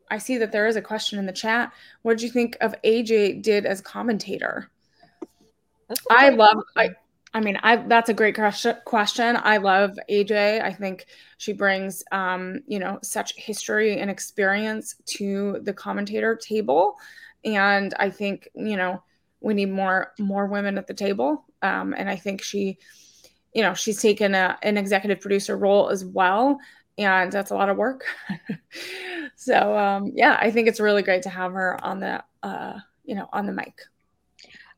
[0.09, 1.71] I see that there is a question in the chat.
[2.01, 4.69] What did you think of AJ did as commentator?
[6.09, 6.57] I love.
[6.75, 6.89] I,
[7.33, 9.37] I mean, I that's a great question.
[9.37, 10.61] I love AJ.
[10.61, 11.05] I think
[11.37, 16.95] she brings, um, you know, such history and experience to the commentator table,
[17.43, 19.03] and I think you know
[19.41, 21.45] we need more more women at the table.
[21.61, 22.77] Um, and I think she,
[23.53, 26.59] you know, she's taken a, an executive producer role as well,
[26.97, 28.05] and that's a lot of work.
[29.35, 33.15] so um, yeah, I think it's really great to have her on the, uh, you
[33.15, 33.81] know, on the mic.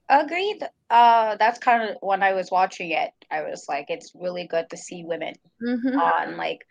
[0.10, 0.64] Agreed.
[0.90, 3.12] Uh, that's kind of when I was watching it.
[3.30, 6.00] I was like, it's really good to see women mm-hmm.
[6.00, 6.38] on.
[6.38, 6.66] Like,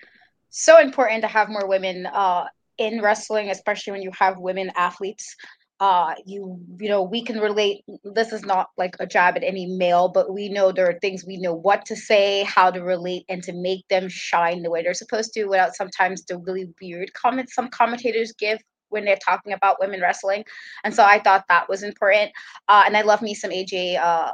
[0.48, 2.46] so important to have more women uh,
[2.78, 5.36] in wrestling, especially when you have women athletes.
[5.78, 7.84] Uh, you you know we can relate.
[8.02, 11.26] This is not like a jab at any male, but we know there are things
[11.26, 14.82] we know what to say, how to relate, and to make them shine the way
[14.82, 19.52] they're supposed to, without sometimes the really weird comments some commentators give when they're talking
[19.52, 20.44] about women wrestling.
[20.84, 22.32] And so I thought that was important.
[22.68, 24.32] Uh, and I love me some AJ, uh,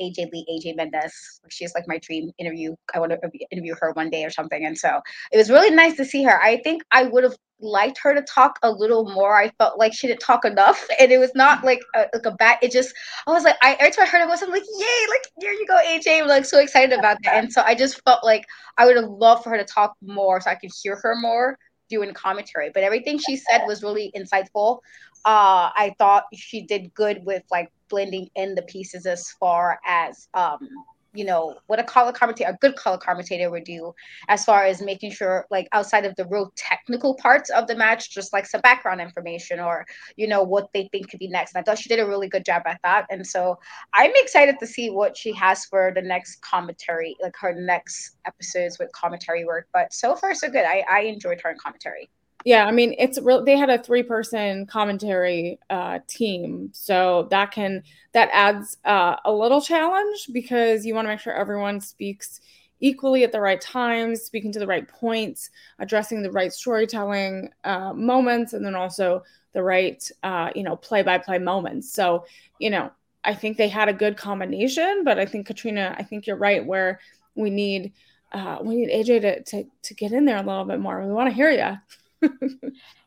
[0.00, 1.40] AJ Lee, AJ Mendez.
[1.48, 2.74] She's like my dream interview.
[2.94, 4.64] I want to interview her one day or something.
[4.64, 5.00] And so
[5.32, 6.40] it was really nice to see her.
[6.42, 9.36] I think I would have liked her to talk a little more.
[9.36, 12.32] I felt like she didn't talk enough, and it was not like a, like a
[12.32, 12.58] bad.
[12.62, 12.94] It just
[13.26, 15.06] I was like, I every time I heard it was I'm like, yay!
[15.08, 16.22] Like here you go, AJ.
[16.22, 18.44] I'm like so excited about that, and so I just felt like
[18.78, 21.58] I would have loved for her to talk more so I could hear her more
[21.90, 24.78] doing commentary, but everything she said was really insightful.
[25.24, 30.28] Uh, I thought she did good with like blending in the pieces as far as
[30.32, 30.66] um,
[31.12, 33.92] you know what a color commentator a good color commentator would do
[34.28, 38.10] as far as making sure like outside of the real technical parts of the match
[38.10, 39.84] just like some background information or
[40.16, 41.54] you know what they think could be next.
[41.54, 43.06] And i thought she did a really good job at that.
[43.10, 43.58] And so
[43.94, 48.78] i'm excited to see what she has for the next commentary like her next episodes
[48.78, 49.66] with commentary work.
[49.72, 50.64] But so far so good.
[50.64, 52.08] I i enjoyed her in commentary
[52.44, 53.44] yeah, I mean, it's real.
[53.44, 59.60] They had a three-person commentary uh, team, so that can that adds uh, a little
[59.60, 62.40] challenge because you want to make sure everyone speaks
[62.80, 67.92] equally at the right times, speaking to the right points, addressing the right storytelling uh,
[67.92, 69.22] moments, and then also
[69.52, 71.92] the right, uh, you know, play-by-play moments.
[71.92, 72.24] So,
[72.58, 72.90] you know,
[73.22, 76.64] I think they had a good combination, but I think Katrina, I think you're right
[76.64, 77.00] where
[77.34, 77.92] we need
[78.32, 81.04] uh, we need AJ to, to to get in there a little bit more.
[81.04, 81.76] We want to hear you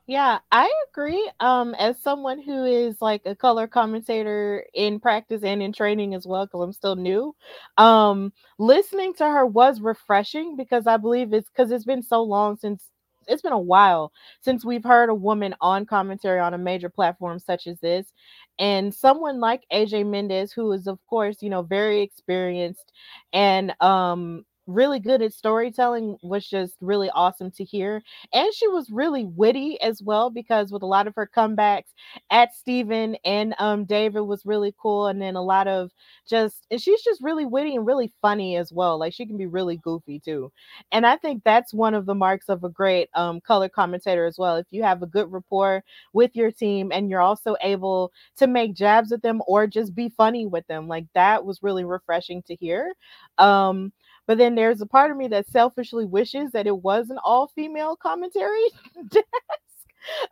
[0.07, 1.29] yeah, I agree.
[1.39, 6.25] Um, as someone who is like a color commentator in practice and in training as
[6.27, 7.35] well, because I'm still new,
[7.77, 12.57] um, listening to her was refreshing because I believe it's because it's been so long
[12.57, 12.89] since
[13.27, 17.39] it's been a while since we've heard a woman on commentary on a major platform
[17.39, 18.11] such as this
[18.59, 22.91] and someone like AJ Mendez who is of course you know very experienced
[23.31, 28.01] and um really good at storytelling was just really awesome to hear.
[28.33, 31.91] And she was really witty as well because with a lot of her comebacks
[32.31, 35.07] at Steven and um David was really cool.
[35.07, 35.91] And then a lot of
[36.27, 38.97] just and she's just really witty and really funny as well.
[38.97, 40.51] Like she can be really goofy too.
[40.91, 44.37] And I think that's one of the marks of a great um color commentator as
[44.37, 44.55] well.
[44.57, 48.75] If you have a good rapport with your team and you're also able to make
[48.75, 50.87] jabs at them or just be funny with them.
[50.87, 52.93] Like that was really refreshing to hear.
[53.37, 53.91] Um
[54.27, 57.47] but then there's a part of me that selfishly wishes that it was an all
[57.47, 58.65] female commentary
[59.09, 59.25] desk.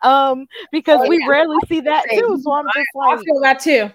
[0.03, 2.39] Um, because oh, we rarely see that too.
[2.41, 3.89] So I'm just like, I feel that too.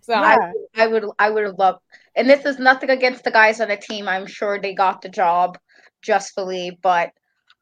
[0.00, 0.52] So yeah.
[0.74, 1.80] I, I would I would have loved
[2.16, 4.08] and this is nothing against the guys on the team.
[4.08, 5.56] I'm sure they got the job
[6.02, 7.12] justfully, but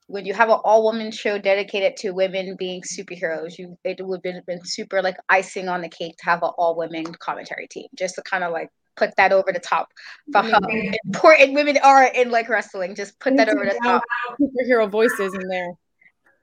[0.06, 4.18] when you have an all woman show dedicated to women being superheroes, you it would
[4.18, 7.66] have been, been super like icing on the cake to have an all women commentary
[7.66, 9.92] team, just to kind of like put that over the top
[10.32, 10.58] for how
[11.04, 12.94] important women are in like wrestling.
[12.94, 14.02] Just put that over the top.
[14.40, 15.72] Superhero voices in there.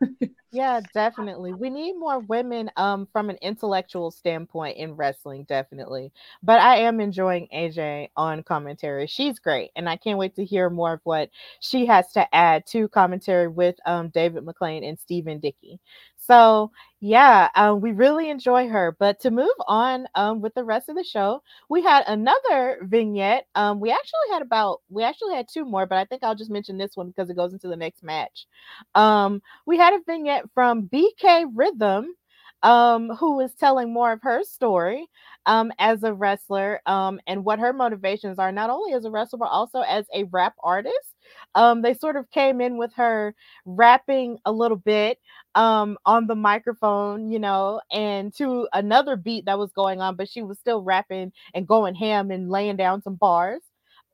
[0.51, 1.53] yeah, definitely.
[1.53, 6.11] We need more women um from an intellectual standpoint in wrestling, definitely.
[6.41, 9.07] But I am enjoying AJ on commentary.
[9.07, 12.65] She's great, and I can't wait to hear more of what she has to add
[12.67, 15.79] to commentary with um David McLane and Stephen Dickey.
[16.27, 18.95] So yeah, um, we really enjoy her.
[18.97, 23.45] But to move on um, with the rest of the show, we had another vignette.
[23.55, 26.51] Um, we actually had about we actually had two more, but I think I'll just
[26.51, 28.47] mention this one because it goes into the next match.
[28.95, 32.15] Um, we had a vignette from BK Rhythm,
[32.61, 35.07] um, who is telling more of her story
[35.45, 39.49] um, as a wrestler and what her motivations are, not only as a wrestler, but
[39.49, 41.15] also as a rap artist.
[41.55, 43.35] They sort of came in with her
[43.65, 45.19] rapping a little bit
[45.55, 50.29] um on the microphone, you know, and to another beat that was going on, but
[50.29, 53.61] she was still rapping and going ham and laying down some bars.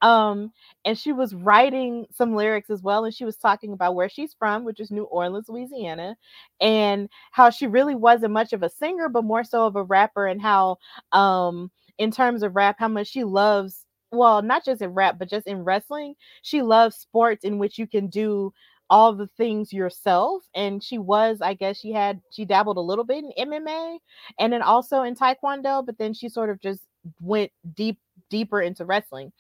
[0.01, 0.53] Um,
[0.85, 4.33] and she was writing some lyrics as well, and she was talking about where she's
[4.33, 6.15] from, which is New Orleans, Louisiana,
[6.61, 10.25] and how she really wasn't much of a singer, but more so of a rapper,
[10.27, 10.77] and how
[11.11, 15.29] um in terms of rap, how much she loves well, not just in rap, but
[15.29, 18.51] just in wrestling, she loves sports in which you can do
[18.89, 23.03] all the things yourself and she was i guess she had she dabbled a little
[23.03, 23.97] bit in mma
[24.39, 26.81] and then also in taekwondo but then she sort of just
[27.21, 29.31] went deep deeper into wrestling.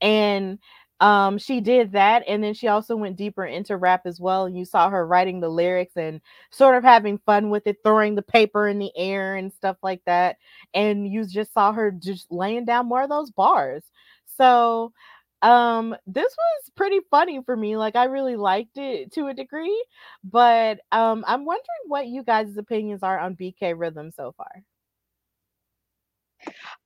[0.00, 0.58] And
[1.00, 4.56] um she did that and then she also went deeper into rap as well and
[4.58, 6.20] you saw her writing the lyrics and
[6.50, 10.02] sort of having fun with it throwing the paper in the air and stuff like
[10.04, 10.36] that
[10.74, 13.82] and you just saw her just laying down more of those bars.
[14.26, 14.92] So
[15.42, 19.84] um this was pretty funny for me like i really liked it to a degree
[20.22, 24.62] but um i'm wondering what you guys opinions are on bk rhythm so far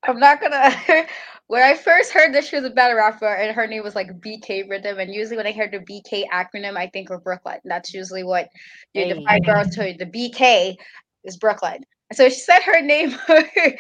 [0.03, 0.71] I'm not gonna.
[1.47, 4.21] when I first heard that she was a battle rapper and her name was like
[4.21, 7.59] BK Rhythm, and usually when I hear the BK acronym, I think of Brooklyn.
[7.65, 8.49] That's usually what
[8.93, 10.77] you the five girls to the BK
[11.25, 11.85] is Brooklyn.
[12.13, 13.17] So she said her name.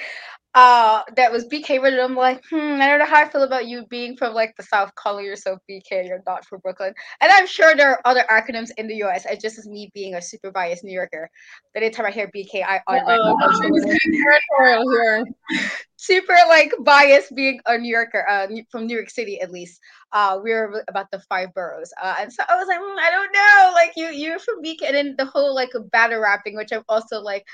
[0.55, 2.13] uh that was BK Rhythm.
[2.13, 4.63] I'm like, hmm, I don't know how I feel about you being from like the
[4.63, 6.07] South, calling yourself BK.
[6.07, 6.95] You're not from Brooklyn.
[7.21, 9.27] And I'm sure there are other acronyms in the US.
[9.29, 11.29] It's just as me being a super biased New Yorker.
[11.73, 12.81] But anytime I hear BK, I
[14.57, 15.25] territorial here.
[15.97, 19.81] super like biased being a New Yorker, uh from New York City at least.
[20.13, 21.93] Uh we were about the five boroughs.
[22.01, 24.87] Uh and so I was like, mm, I don't know, like you you're from BK
[24.87, 27.45] and then the whole like battle rapping, which I'm also like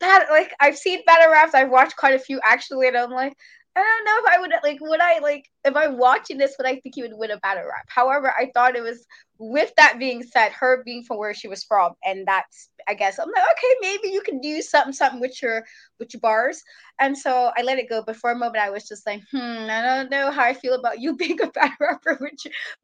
[0.00, 1.54] that like I've seen battle raps.
[1.54, 3.34] I've watched quite a few actually, and I'm like,
[3.76, 6.66] I don't know if I would like would I like if I'm watching this would
[6.66, 7.86] I think he would win a battle rap.
[7.88, 9.06] However, I thought it was
[9.38, 13.18] with that being said, her being from where she was from, and that's I guess
[13.18, 15.64] I'm like, okay, maybe you can do something something with your
[15.98, 16.62] with your bars.
[17.00, 18.02] And so I let it go.
[18.04, 20.74] But for a moment I was just like, hmm, I don't know how I feel
[20.74, 22.32] about you being a bad rapper with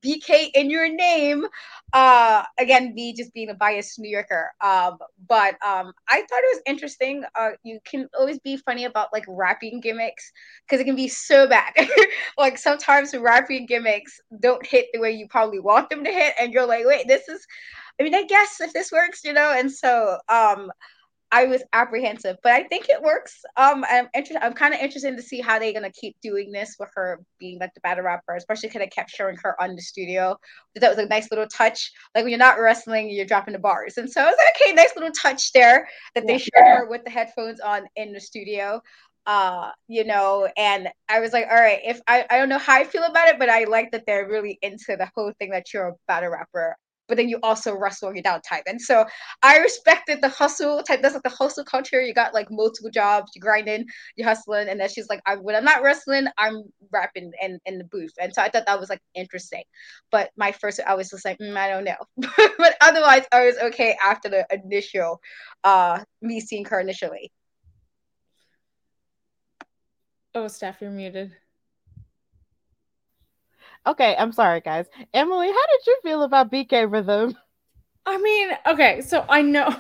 [0.03, 1.47] BK in your name.
[1.93, 4.51] Uh again, me just being a biased New Yorker.
[4.61, 4.99] Um,
[5.29, 7.25] but um I thought it was interesting.
[7.35, 10.31] Uh you can always be funny about like rapping gimmicks
[10.67, 11.73] because it can be so bad.
[12.39, 16.53] like sometimes rapping gimmicks don't hit the way you probably want them to hit and
[16.53, 17.47] you're like wait this is
[17.99, 20.71] i mean i guess if this works you know and so um
[21.35, 23.45] I was apprehensive, but I think it works.
[23.57, 24.45] Um, I'm interested.
[24.45, 27.59] I'm kind of interested to see how they're gonna keep doing this with her being
[27.59, 30.37] like the battle rapper, especially because I kept showing her on the studio.
[30.77, 31.91] That was a nice little touch.
[32.15, 34.75] Like when you're not wrestling, you're dropping the bars, and so I was like, okay,
[34.75, 38.81] nice little touch there that they showed her with the headphones on in the studio
[39.27, 42.77] uh you know and i was like all right if I, I don't know how
[42.77, 45.73] i feel about it but i like that they're really into the whole thing that
[45.73, 46.77] you're a battle rapper
[47.09, 49.05] but then you also wrestle your down type and so
[49.43, 52.01] i respected the hustle type that's like the hustle culture.
[52.01, 55.55] You got like multiple jobs you grinding you hustling and then she's like I, when
[55.57, 58.13] i'm not wrestling i'm rapping in, in the booth.
[58.21, 59.65] And so i thought that was like interesting.
[60.11, 61.97] But my first i was just like mm, i don't know.
[62.59, 65.21] But otherwise i was okay after the initial
[65.65, 67.31] uh me seeing her initially
[70.35, 71.37] Oh, Steph, you're muted.
[73.87, 74.87] Okay, I'm sorry, guys.
[75.13, 77.37] Emily, how did you feel about BK Rhythm?
[78.07, 79.75] I mean, okay, so I know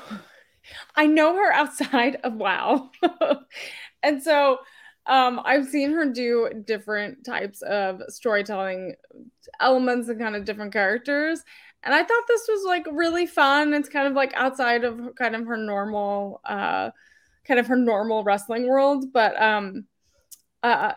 [0.97, 2.91] I know her outside of WoW.
[4.03, 4.59] and so
[5.07, 8.95] um I've seen her do different types of storytelling
[9.61, 11.43] elements and kind of different characters.
[11.83, 13.75] And I thought this was like really fun.
[13.75, 16.91] It's kind of like outside of kind of her normal uh
[17.47, 19.87] kind of her normal wrestling world, but um
[20.65, 20.95] uh,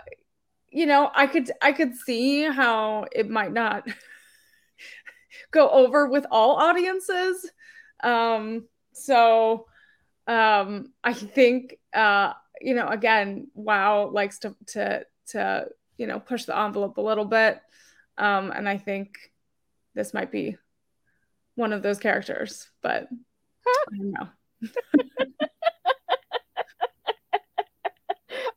[0.70, 3.88] you know, I could I could see how it might not
[5.52, 7.52] go over with all audiences.
[8.02, 9.68] Um, so
[10.26, 16.46] um, I think uh, you know, again, WoW likes to to to you know push
[16.46, 17.60] the envelope a little bit,
[18.18, 19.18] um, and I think
[19.96, 20.56] this might be
[21.56, 23.10] one of those characters, but
[23.68, 24.30] I don't know.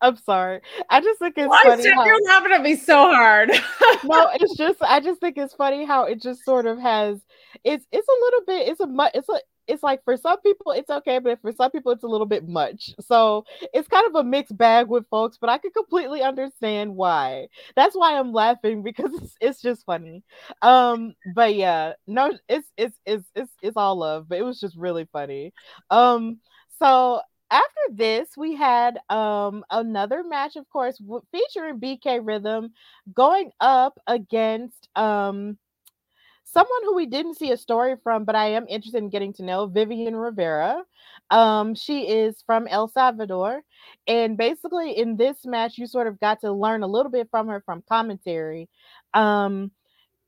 [0.00, 0.60] I'm sorry.
[0.88, 1.88] I just think it's Why funny.
[1.90, 3.50] How, you're laughing at me so hard.
[4.04, 7.20] no, it's just I just think it's funny how it just sort of has
[7.64, 10.72] it's it's a little bit it's a much it's a it's like for some people
[10.72, 12.92] it's okay, but for some people it's a little bit much.
[13.00, 17.48] So it's kind of a mixed bag with folks, but I could completely understand why.
[17.76, 20.24] That's why I'm laughing because it's, it's just funny.
[20.62, 24.76] Um, but yeah, no, it's it's it's it's it's all love, but it was just
[24.76, 25.52] really funny.
[25.90, 26.38] Um,
[26.78, 27.20] so
[27.50, 32.72] after this, we had um, another match, of course, w- featuring BK Rhythm
[33.14, 35.58] going up against um,
[36.44, 39.44] someone who we didn't see a story from, but I am interested in getting to
[39.44, 40.82] know Vivian Rivera.
[41.30, 43.62] Um, she is from El Salvador,
[44.06, 47.48] and basically in this match, you sort of got to learn a little bit from
[47.48, 48.68] her from commentary.
[49.14, 49.70] Um,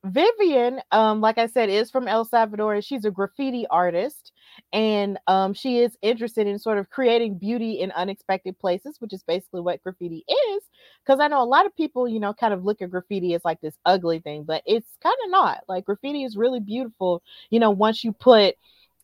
[0.04, 2.82] Vivian, um, like I said, is from El Salvador.
[2.82, 4.32] She's a graffiti artist,
[4.72, 9.22] and um, she is interested in sort of creating beauty in unexpected places, which is
[9.22, 10.62] basically what graffiti is.
[11.04, 13.44] Because I know a lot of people, you know, kind of look at graffiti as
[13.44, 15.60] like this ugly thing, but it's kind of not.
[15.68, 18.56] Like graffiti is really beautiful, you know, once you put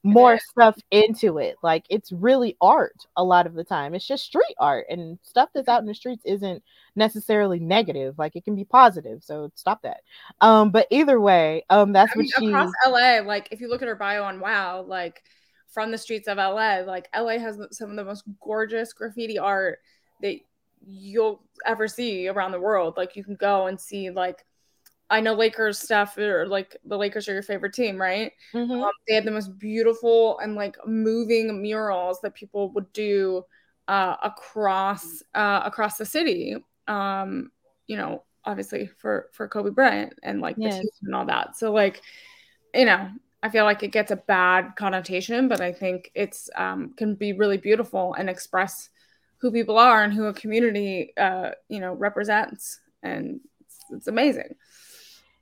[0.04, 1.56] more stuff into it.
[1.62, 3.94] Like it's really art a lot of the time.
[3.94, 6.62] It's just street art and stuff that's out in the streets isn't
[6.94, 8.18] necessarily negative.
[8.18, 9.22] Like it can be positive.
[9.24, 10.00] So stop that.
[10.40, 13.20] Um, but either way, um, that's I what mean, she across LA.
[13.20, 15.22] Like if you look at her bio on Wow, like
[15.68, 19.80] from the streets of LA, like LA has some of the most gorgeous graffiti art
[20.22, 20.36] that
[20.86, 22.94] you'll ever see around the world.
[22.96, 24.44] Like you can go and see like
[25.10, 28.32] I know Lakers stuff or like the Lakers are your favorite team, right?
[28.52, 28.82] Mm-hmm.
[28.82, 33.44] Um, they had the most beautiful and like moving murals that people would do
[33.88, 36.56] uh, across uh, across the city.
[36.86, 37.50] Um,
[37.86, 40.74] you know, obviously for for Kobe Bryant and like yes.
[40.74, 41.56] the team and all that.
[41.56, 42.02] So like,
[42.74, 43.10] you know,
[43.42, 47.32] I feel like it gets a bad connotation, but I think it's um, can be
[47.32, 48.90] really beautiful and express
[49.38, 54.54] who people are and who a community uh, you know represents, and it's, it's amazing.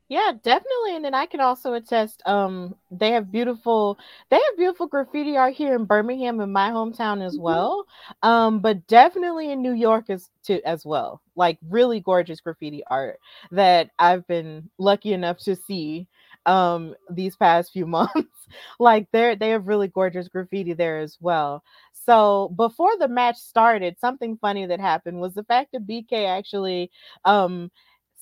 [0.09, 0.95] Yeah, definitely.
[0.95, 3.99] And then I can also attest, um, they have beautiful
[4.31, 7.43] they have beautiful graffiti art here in Birmingham in my hometown as mm-hmm.
[7.43, 7.87] well.
[8.23, 11.21] Um, but definitely in New York as to as well.
[11.35, 13.19] Like really gorgeous graffiti art
[13.51, 16.07] that I've been lucky enough to see
[16.47, 18.47] um these past few months.
[18.79, 21.65] like they're they have really gorgeous graffiti there as well.
[21.93, 26.93] So before the match started, something funny that happened was the fact that BK actually
[27.25, 27.73] um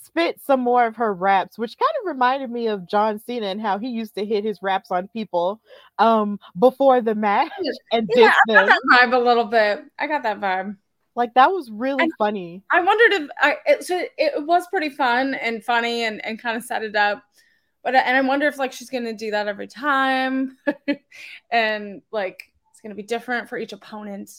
[0.04, 3.60] spit some more of her raps, which kind of reminded me of John Cena and
[3.60, 5.60] how he used to hit his raps on people
[5.98, 7.52] um before the match
[7.92, 9.84] and yeah, I got that vibe a little bit.
[9.98, 10.76] I got that vibe.
[11.16, 12.62] Like that was really I, funny.
[12.70, 16.56] I wondered if I it, so it was pretty fun and funny and and kind
[16.56, 17.22] of set it up.
[17.82, 20.56] But and I wonder if like she's gonna do that every time,
[21.50, 24.30] and like it's gonna be different for each opponent.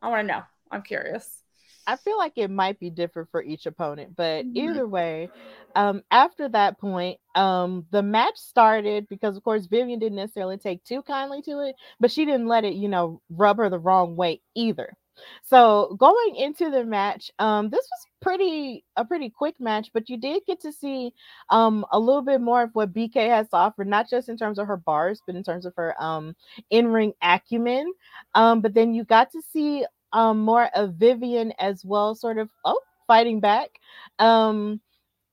[0.00, 0.42] I want to know.
[0.70, 1.41] I'm curious.
[1.86, 4.56] I feel like it might be different for each opponent, but mm-hmm.
[4.56, 5.28] either way,
[5.74, 10.84] um, after that point, um, the match started because, of course, Vivian didn't necessarily take
[10.84, 14.16] too kindly to it, but she didn't let it, you know, rub her the wrong
[14.16, 14.96] way either.
[15.42, 20.16] So going into the match, um, this was pretty a pretty quick match, but you
[20.16, 21.12] did get to see
[21.50, 24.58] um a little bit more of what BK has to offer, not just in terms
[24.58, 26.34] of her bars, but in terms of her um
[26.70, 27.92] in-ring acumen.
[28.34, 32.50] Um, but then you got to see um, more of Vivian as well, sort of
[32.64, 33.70] oh fighting back.
[34.18, 34.80] Um,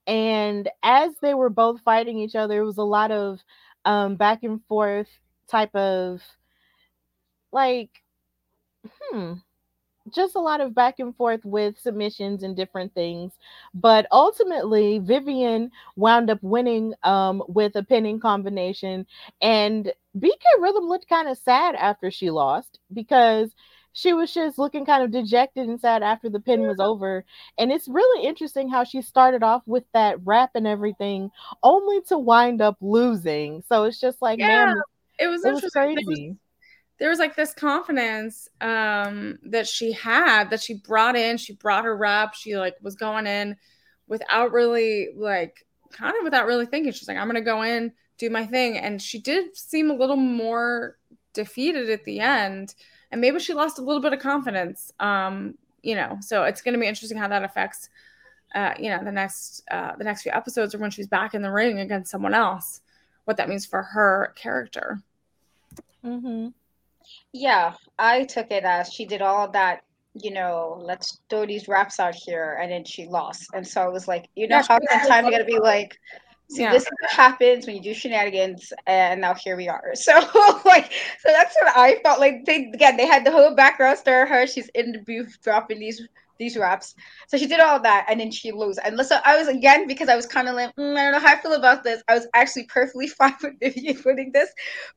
[0.08, 3.40] and as they were both fighting each other, it was a lot of
[3.86, 5.08] um, back and forth
[5.50, 6.22] type of
[7.52, 7.90] like,
[9.12, 9.34] hmm,
[10.14, 13.34] just a lot of back and forth with submissions and different things.
[13.74, 19.08] But ultimately, Vivian wound up winning um, with a pinning combination.
[19.42, 23.52] And BK Rhythm looked kind of sad after she lost because
[23.94, 27.26] she was just looking kind of dejected and sad after the pin was over.
[27.58, 31.32] And it's really interesting how she started off with that rap and everything,
[31.64, 33.64] only to wind up losing.
[33.68, 34.82] So it's just like, yeah, man,
[35.20, 35.96] it was it was crazy.
[35.96, 36.36] There was,
[37.00, 41.38] there was like this confidence um, that she had that she brought in.
[41.38, 42.36] She brought her rap.
[42.36, 43.58] She like was going in
[44.08, 46.92] without really like kind of without really thinking.
[46.92, 48.78] She's like, I'm gonna go in, do my thing.
[48.78, 50.98] And she did seem a little more
[51.34, 52.76] defeated at the end
[53.12, 54.92] and maybe she lost a little bit of confidence.
[55.00, 57.90] Um, you know, so it's going to be interesting how that affects,
[58.54, 61.42] uh, you know, the next uh, the next few episodes or when she's back in
[61.42, 62.82] the ring against someone else,
[63.26, 65.02] what that means for her character.
[66.04, 66.50] Mm-hmm.
[67.34, 69.84] Yeah, I took it as she did all that.
[70.16, 73.88] You know, let's throw these raps out here, and then she lost, and so I
[73.88, 75.98] was like, you know, yeah, how sometimes you got to be like,
[76.50, 76.72] See, yeah.
[76.72, 79.92] this happens when you do shenanigans, and now here we are.
[79.96, 80.14] So,
[80.66, 82.46] like, so that's what I felt like.
[82.46, 84.28] They again, they had the whole background story.
[84.28, 86.08] Her, she's in the booth dropping these
[86.40, 86.96] these raps.
[87.28, 88.78] So she did all that, and then she lose.
[88.80, 91.20] And so I was again because I was kind of like, mm, I don't know
[91.20, 92.02] how I feel about this.
[92.08, 94.50] I was actually perfectly fine with Vivian winning this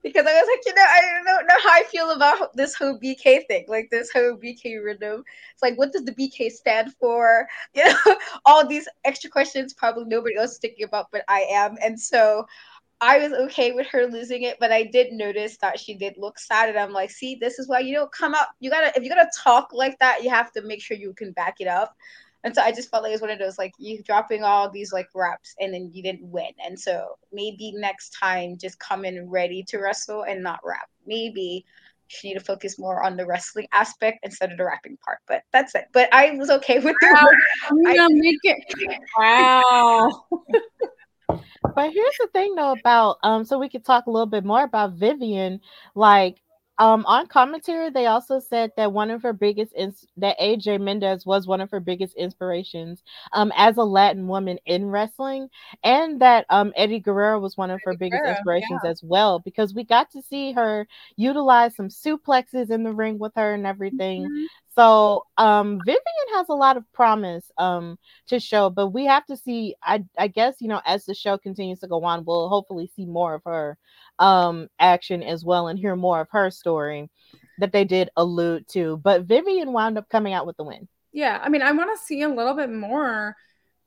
[0.02, 2.98] because I was like, you know, I don't know how I feel about this whole
[2.98, 5.24] BK thing, like this whole BK rhythm.
[5.52, 7.46] It's like, what does the BK stand for?
[7.74, 11.76] You know, all these extra questions probably nobody else is thinking about, but I am.
[11.82, 12.46] And so
[13.02, 16.38] I was okay with her losing it, but I did notice that she did look
[16.38, 18.50] sad, and I'm like, see, this is why you don't come up.
[18.60, 21.32] You gotta if you're gonna talk like that, you have to make sure you can
[21.32, 21.96] back it up.
[22.44, 24.70] And so I just felt like it was one of those like you dropping all
[24.70, 26.52] these like reps and then you didn't win.
[26.64, 30.88] And so maybe next time just come in ready to wrestle and not rap.
[31.06, 31.64] Maybe
[32.22, 35.18] you need to focus more on the wrestling aspect instead of the rapping part.
[35.26, 35.86] But that's it.
[35.92, 37.28] But I was okay with Wow.
[37.30, 37.38] it.
[37.86, 38.98] I'm gonna make it.
[39.16, 40.24] Wow.
[41.74, 44.64] But here's the thing though about um so we could talk a little bit more
[44.64, 45.60] about Vivian
[45.94, 46.41] like
[46.78, 51.26] um on commentary they also said that one of her biggest ins- that AJ Mendez
[51.26, 53.02] was one of her biggest inspirations
[53.32, 55.48] um as a Latin woman in wrestling
[55.84, 59.74] and that um Eddie Guerrero was one of her biggest Guerrero, inspirations as well because
[59.74, 64.30] we got to see her utilize some suplexes in the ring with her and everything
[64.30, 64.46] Mhm.
[64.74, 66.00] so um Vivian
[66.34, 67.98] has a lot of promise um
[68.28, 71.36] to show, but we have to see I I guess you know as the show
[71.38, 73.76] continues to go on, we'll hopefully see more of her
[74.22, 77.10] um action as well and hear more of her story
[77.58, 78.96] that they did allude to.
[78.98, 80.88] But Vivian wound up coming out with the win.
[81.12, 83.36] Yeah, I mean, I want to see a little bit more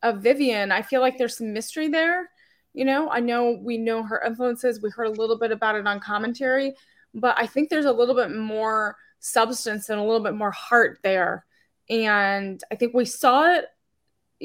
[0.04, 0.72] of Vivian.
[0.72, 2.30] I feel like there's some mystery there.
[2.74, 4.82] You know, I know we know her influences.
[4.82, 6.76] We heard a little bit about it on commentary,
[7.14, 11.00] but I think there's a little bit more substance and a little bit more heart
[11.02, 11.46] there.
[11.90, 13.66] And I think we saw it,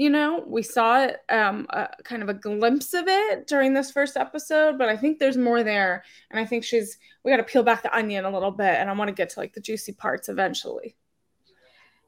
[0.01, 3.91] you know, we saw it, um, a, kind of a glimpse of it during this
[3.91, 6.05] first episode, but I think there's more there.
[6.31, 8.77] And I think she's, we got to peel back the onion a little bit.
[8.77, 10.97] And I want to get to like the juicy parts eventually.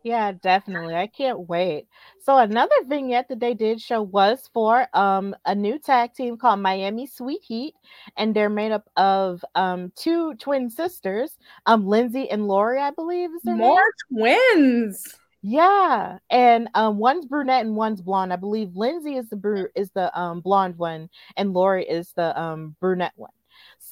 [0.05, 0.95] Yeah, definitely.
[0.95, 1.87] I can't wait.
[2.23, 6.61] So another vignette that they did show was for um a new tag team called
[6.61, 7.75] Miami Sweet Heat,
[8.17, 11.37] and they're made up of um two twin sisters,
[11.67, 13.67] um Lindsay and Lori, I believe is their name.
[13.67, 15.19] More twins.
[15.45, 18.33] Yeah, and um, one's brunette and one's blonde.
[18.33, 22.39] I believe Lindsay is the bru- is the um blonde one, and Lori is the
[22.41, 23.33] um brunette one.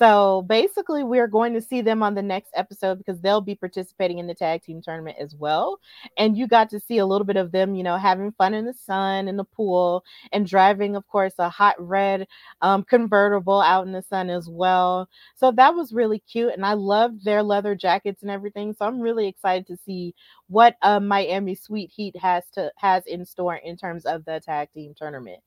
[0.01, 4.19] So basically, we're going to see them on the next episode because they'll be participating
[4.19, 5.79] in the tag team tournament as well.
[6.17, 8.65] And you got to see a little bit of them, you know, having fun in
[8.65, 12.27] the sun, in the pool, and driving, of course, a hot red
[12.63, 15.07] um, convertible out in the sun as well.
[15.37, 18.73] So that was really cute, and I loved their leather jackets and everything.
[18.73, 20.15] So I'm really excited to see
[20.49, 24.71] what uh, Miami Sweet Heat has to has in store in terms of the tag
[24.73, 25.41] team tournament.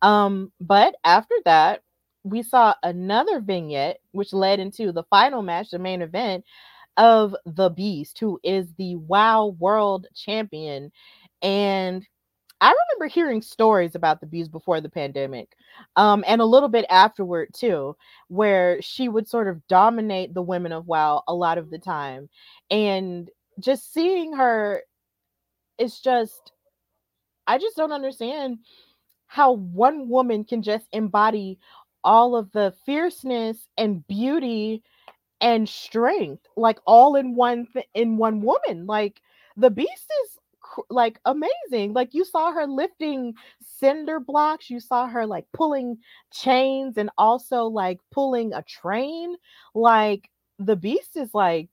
[0.00, 1.82] Um, but after that,
[2.24, 6.44] we saw another vignette which led into the final match, the main event
[6.96, 10.90] of the Beast, who is the WoW World Champion.
[11.42, 12.06] And
[12.60, 15.54] I remember hearing stories about the Beast before the pandemic,
[15.96, 17.96] um, and a little bit afterward too,
[18.28, 22.28] where she would sort of dominate the women of WoW a lot of the time.
[22.70, 24.82] And just seeing her
[25.78, 26.52] it's just
[27.46, 28.58] I just don't understand
[29.26, 31.58] how one woman can just embody
[32.04, 34.82] all of the fierceness and beauty
[35.40, 39.20] and strength like all in one th- in one woman like
[39.56, 45.06] the beast is cr- like amazing like you saw her lifting cinder blocks you saw
[45.06, 45.96] her like pulling
[46.32, 49.34] chains and also like pulling a train
[49.74, 50.28] like
[50.58, 51.68] the beast is like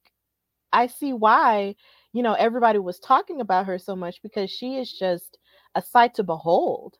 [0.74, 1.76] i see why
[2.14, 5.38] you know everybody was talking about her so much because she is just
[5.76, 6.98] a sight to behold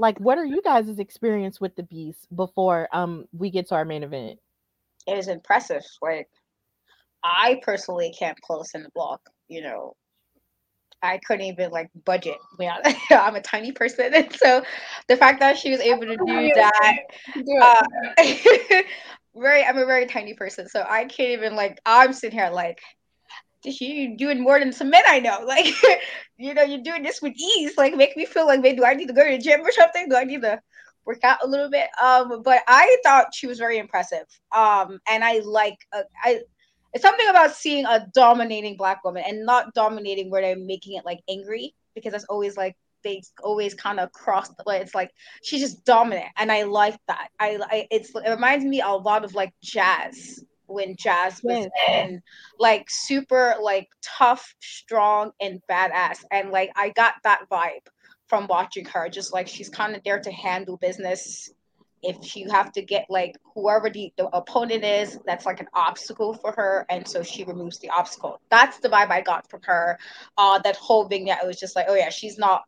[0.00, 3.84] like what are you guys' experience with the beast before um we get to our
[3.84, 4.38] main event
[5.06, 5.82] It was impressive.
[6.00, 6.28] Like
[7.22, 9.94] I personally can't pull in the block, you know.
[11.02, 12.36] I couldn't even like budget.
[12.58, 12.76] Yeah,
[13.10, 14.62] I'm a tiny person, and so
[15.08, 16.98] the fact that she was able to do that,
[17.62, 18.82] uh,
[19.34, 21.80] very, I'm a very tiny person, so I can't even like.
[21.86, 22.80] I'm sitting here like,
[23.64, 25.44] you doing more than some men I know.
[25.46, 25.66] Like,
[26.38, 27.76] you know, you're doing this with ease.
[27.76, 29.72] Like, make me feel like, man, do I need to go to the gym or
[29.72, 30.08] something?
[30.08, 30.60] Do I need to
[31.04, 31.88] work out a little bit?
[32.02, 34.26] Um, but I thought she was very impressive.
[34.54, 36.40] Um, and I like, uh, I.
[36.92, 41.04] It's something about seeing a dominating black woman and not dominating where they're making it
[41.04, 44.80] like angry because that's always like they always kind of cross the way.
[44.80, 45.10] It's like
[45.42, 47.28] she's just dominant, and I like that.
[47.38, 52.22] I, I it's it reminds me a lot of like jazz when jazz was in
[52.58, 57.86] like super like tough, strong, and badass, and like I got that vibe
[58.26, 59.08] from watching her.
[59.08, 61.50] Just like she's kind of there to handle business.
[62.02, 66.32] If you have to get like whoever the, the opponent is, that's like an obstacle
[66.32, 68.40] for her, and so she removes the obstacle.
[68.50, 69.98] That's the vibe I got from her.
[70.38, 72.62] Uh, that whole vignette, it was just like, oh yeah, she's not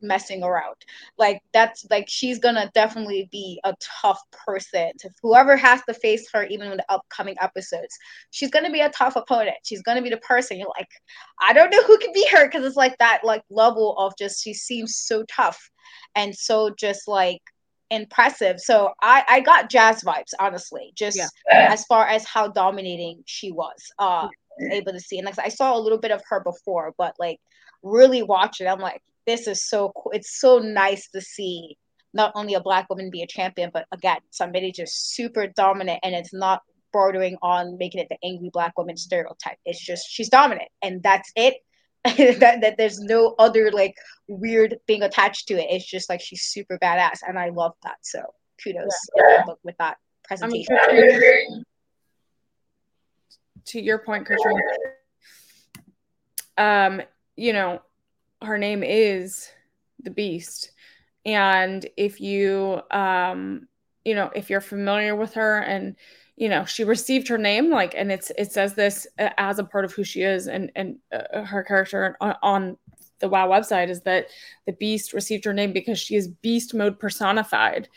[0.00, 0.76] messing around.
[1.18, 6.28] Like that's like she's gonna definitely be a tough person to whoever has to face
[6.32, 7.96] her, even in the upcoming episodes.
[8.30, 9.56] She's gonna be a tough opponent.
[9.64, 10.88] She's gonna be the person you're like,
[11.40, 14.42] I don't know who can be her because it's like that like level of just
[14.42, 15.70] she seems so tough
[16.14, 17.40] and so just like
[17.90, 18.60] impressive.
[18.60, 21.28] So I I got jazz vibes honestly, just Yeah.
[21.72, 23.76] as far as how dominating she was.
[23.98, 24.28] Uh
[24.72, 25.18] able to see.
[25.18, 27.38] And like I saw a little bit of her before, but like
[27.82, 30.12] really watch it, I'm like, this is so cool.
[30.12, 31.76] It's so nice to see
[32.14, 36.14] not only a black woman be a champion, but again, somebody just super dominant and
[36.14, 36.62] it's not
[36.92, 39.58] bordering on making it the angry black woman stereotype.
[39.66, 41.56] It's just she's dominant and that's it.
[42.04, 43.94] that, that there's no other like
[44.28, 45.66] weird thing attached to it.
[45.68, 47.96] It's just like she's super badass and I love that.
[48.00, 48.22] So
[48.64, 49.44] kudos yeah.
[49.62, 50.78] with that presentation.
[50.80, 51.64] I mean,
[53.66, 54.62] to your point, Katrina,
[56.56, 57.02] um,
[57.36, 57.82] you know,
[58.42, 59.48] her name is
[60.00, 60.72] the Beast,
[61.24, 63.68] and if you, um,
[64.04, 65.96] you know, if you're familiar with her and
[66.36, 69.84] you know she received her name like and it's it says this as a part
[69.84, 72.76] of who she is and and uh, her character on, on
[73.18, 74.28] the wow website is that
[74.64, 77.88] the beast received her name because she is beast mode personified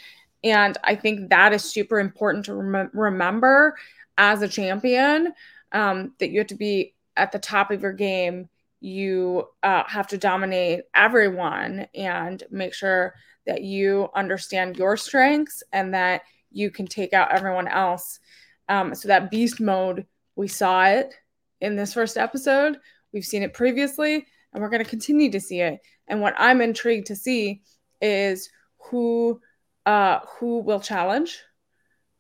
[0.44, 3.76] and i think that is super important to rem- remember
[4.18, 5.32] as a champion
[5.72, 8.50] um, that you have to be at the top of your game.
[8.82, 13.14] You uh, have to dominate everyone and make sure
[13.46, 18.20] that you understand your strengths and that you can take out everyone else.
[18.68, 21.14] Um, so that beast mode, we saw it
[21.60, 22.78] in this first episode.
[23.14, 25.80] We've seen it previously, and we're going to continue to see it.
[26.08, 27.62] And what I'm intrigued to see
[28.02, 28.50] is
[28.90, 29.40] who
[29.86, 31.40] uh, who will challenge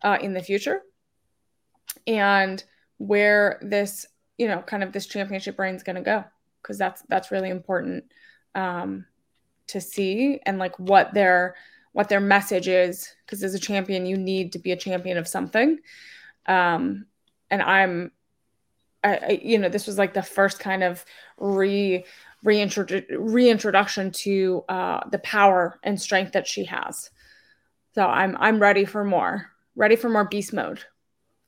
[0.03, 0.81] uh, in the future,
[2.05, 2.63] and
[2.97, 4.05] where this
[4.37, 6.23] you know kind of this championship reign is going to go
[6.61, 8.03] because that's that's really important
[8.55, 9.05] um,
[9.67, 11.55] to see and like what their
[11.93, 15.27] what their message is because as a champion you need to be a champion of
[15.27, 15.79] something
[16.47, 17.05] um,
[17.49, 18.11] and i'm
[19.03, 21.03] I, I, you know this was like the first kind of
[21.37, 22.05] re
[22.45, 27.09] reintrodu- reintroduction to uh, the power and strength that she has
[27.93, 30.83] so i'm i'm ready for more ready for more beast mode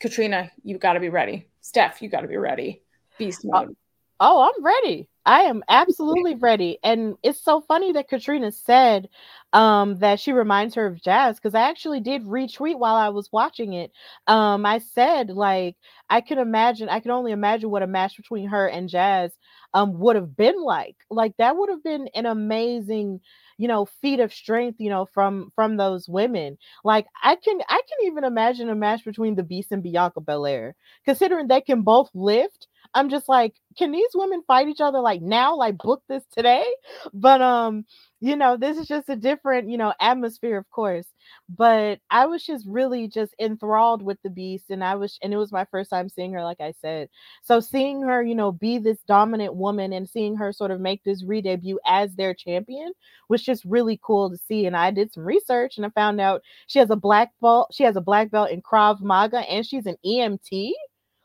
[0.04, 1.48] Katrina, you got to be ready.
[1.62, 2.84] Steph, you got to be ready.
[3.18, 3.76] Beast uh, mode.
[4.20, 5.10] Oh, I'm ready.
[5.26, 6.80] I am absolutely ready.
[6.84, 9.10] And it's so funny that Katrina said
[9.54, 13.32] um, that she reminds her of Jazz because I actually did retweet while I was
[13.32, 13.92] watching it.
[14.28, 15.76] Um, I said, like,
[16.10, 19.32] I could imagine, I can only imagine what a match between her and Jazz
[19.74, 20.96] um, would have been like.
[21.10, 23.22] Like, that would have been an amazing
[23.58, 27.82] you know feat of strength you know from from those women like i can i
[27.88, 32.10] can even imagine a match between the beast and bianca belair considering they can both
[32.16, 36.24] lift i'm just like can these women fight each other like now like book this
[36.36, 36.66] today
[37.14, 37.86] but um
[38.24, 41.08] you know, this is just a different, you know, atmosphere, of course.
[41.50, 44.70] But I was just really just enthralled with the beast.
[44.70, 47.10] And I was, and it was my first time seeing her, like I said.
[47.42, 51.04] So seeing her, you know, be this dominant woman and seeing her sort of make
[51.04, 52.94] this re debut as their champion
[53.28, 54.68] was just really cool to see.
[54.68, 57.84] And I did some research and I found out she has a black belt, she
[57.84, 60.72] has a black belt in Krav Maga and she's an EMT.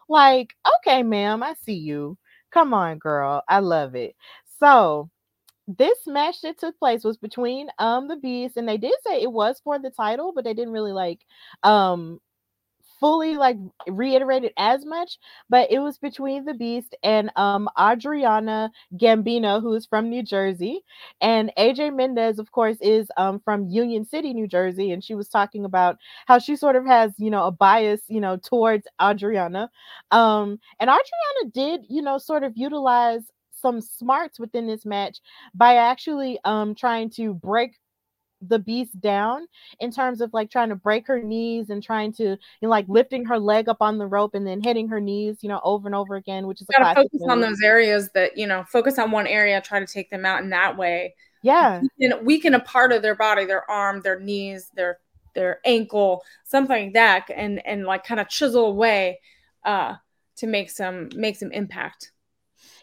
[0.09, 2.17] Like, okay, ma'am, I see you.
[2.51, 3.43] Come on, girl.
[3.49, 4.17] I love it.
[4.61, 5.11] So,
[5.69, 9.33] this match that took place was between um the beast and they did say it
[9.33, 11.21] was for the title but they didn't really like
[11.63, 12.21] um
[13.01, 13.57] fully like
[13.89, 15.19] reiterated as much
[15.49, 20.81] but it was between the beast and um adriana gambino who is from new jersey
[21.21, 25.29] and aj mendez of course is um from union city new jersey and she was
[25.29, 25.97] talking about
[26.27, 29.71] how she sort of has you know a bias you know towards adriana
[30.11, 33.23] um and adriana did you know sort of utilize
[33.53, 35.19] some smarts within this match
[35.55, 37.73] by actually um trying to break
[38.43, 39.47] the beast down
[39.81, 42.87] in terms of like trying to break her knees and trying to you know like
[42.89, 45.89] lifting her leg up on the rope and then hitting her knees you know over
[45.89, 47.31] and over again which is you gotta focus move.
[47.31, 50.43] on those areas that you know focus on one area try to take them out
[50.43, 51.15] in that way.
[51.43, 51.83] Yeah.
[51.99, 54.99] Weaken, weaken a part of their body their arm their knees their
[55.35, 59.21] their ankle something like that and and like kind of chisel away
[59.65, 59.95] uh
[60.37, 62.13] to make some make some impact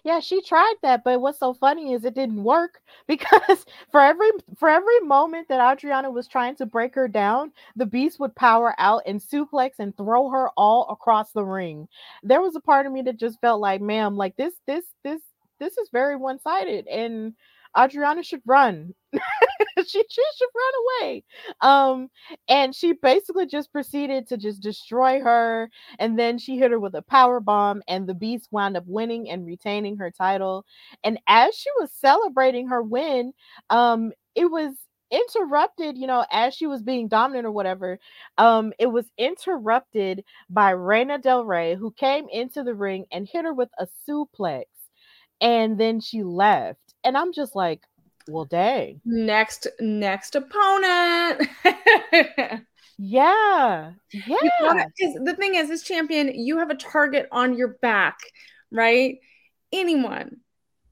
[0.06, 4.30] yeah she tried that but what's so funny is it didn't work because for every
[4.58, 8.74] for every moment that adriana was trying to break her down the beast would power
[8.78, 11.88] out and suplex and throw her all across the ring.
[12.24, 15.22] There was a part of me that just felt like ma'am like this this this
[15.60, 16.88] this is very one-sided.
[16.88, 17.34] And
[17.78, 18.94] Adriana should run.
[19.14, 20.74] she, she should run
[21.04, 21.24] away.
[21.62, 22.10] Um,
[22.48, 25.70] and she basically just proceeded to just destroy her.
[26.00, 29.30] And then she hit her with a power bomb, and the beast wound up winning
[29.30, 30.66] and retaining her title.
[31.04, 33.34] And as she was celebrating her win,
[33.70, 34.76] um, it was
[35.12, 38.00] interrupted, you know, as she was being dominant or whatever.
[38.38, 43.46] Um, it was interrupted by Reina Del Rey, who came into the ring and hit
[43.46, 44.66] her with a suplex.
[45.42, 47.82] And then she left and I'm just like,
[48.28, 49.02] well, dang.
[49.06, 51.48] Next, next opponent.
[52.98, 54.86] yeah, yeah.
[55.24, 58.18] The thing is, as champion, you have a target on your back,
[58.72, 59.18] right?
[59.72, 60.38] Anyone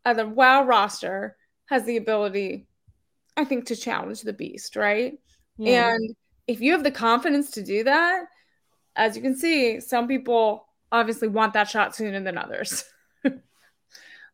[0.05, 1.35] on the WoW roster
[1.67, 2.67] has the ability,
[3.35, 5.13] I think, to challenge the beast, right?
[5.57, 5.93] Yeah.
[5.93, 6.15] And
[6.47, 8.25] if you have the confidence to do that,
[8.95, 12.83] as you can see, some people obviously want that shot sooner than others.
[13.23, 13.31] so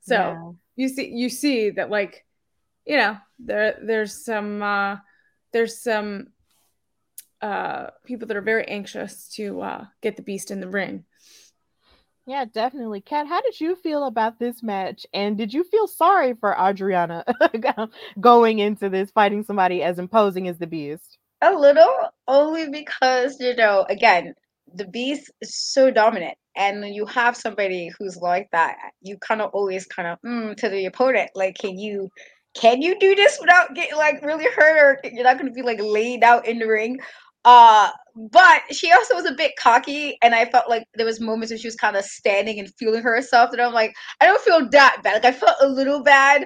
[0.09, 0.51] yeah.
[0.79, 2.25] You see you see that like,
[2.85, 4.97] you know, there there's some uh
[5.51, 6.27] there's some
[7.41, 11.03] uh people that are very anxious to uh get the beast in the ring.
[12.25, 13.01] Yeah, definitely.
[13.01, 15.05] Kat, how did you feel about this match?
[15.13, 17.25] And did you feel sorry for Adriana
[18.19, 21.17] going into this fighting somebody as imposing as the beast?
[21.41, 21.91] A little,
[22.27, 24.35] only because, you know, again,
[24.71, 26.37] the beast is so dominant.
[26.59, 30.69] And you have somebody who's like that, you kind of always kind of mm, to
[30.69, 32.09] the opponent, like, can you
[32.55, 35.79] can you do this without getting like really hurt or you're not gonna be like
[35.81, 36.99] laid out in the ring?
[37.45, 37.89] Uh,
[38.31, 41.57] but she also was a bit cocky, and I felt like there was moments where
[41.57, 43.51] she was kind of standing and feeling herself.
[43.53, 45.13] And I'm like, I don't feel that bad.
[45.13, 46.45] Like I felt a little bad,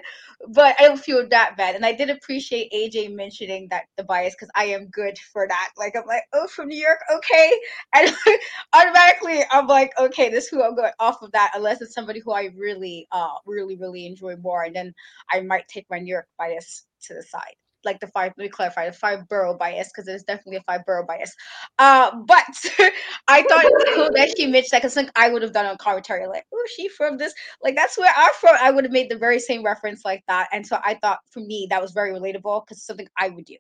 [0.49, 1.75] but I don't feel that bad.
[1.75, 5.69] And I did appreciate AJ mentioning that the bias because I am good for that.
[5.77, 7.51] Like I'm like, oh, from New York, okay.
[7.95, 8.13] And
[8.73, 12.19] automatically I'm like, okay, this is who I'm going off of that, unless it's somebody
[12.19, 14.93] who I really, uh, really, really enjoy more, and then
[15.31, 17.55] I might take my New York bias to the side
[17.85, 20.85] like the five let me clarify the five borough bias because there's definitely a five
[20.85, 21.33] borough bias.
[21.79, 22.43] Uh but
[23.27, 25.65] i thought it was cool that she mentioned that because like i would have done
[25.65, 28.55] a commentary like oh she from this like that's where i'm from.
[28.61, 30.49] I would have made the very same reference like that.
[30.51, 33.57] And so i thought for me that was very relatable because something i would do.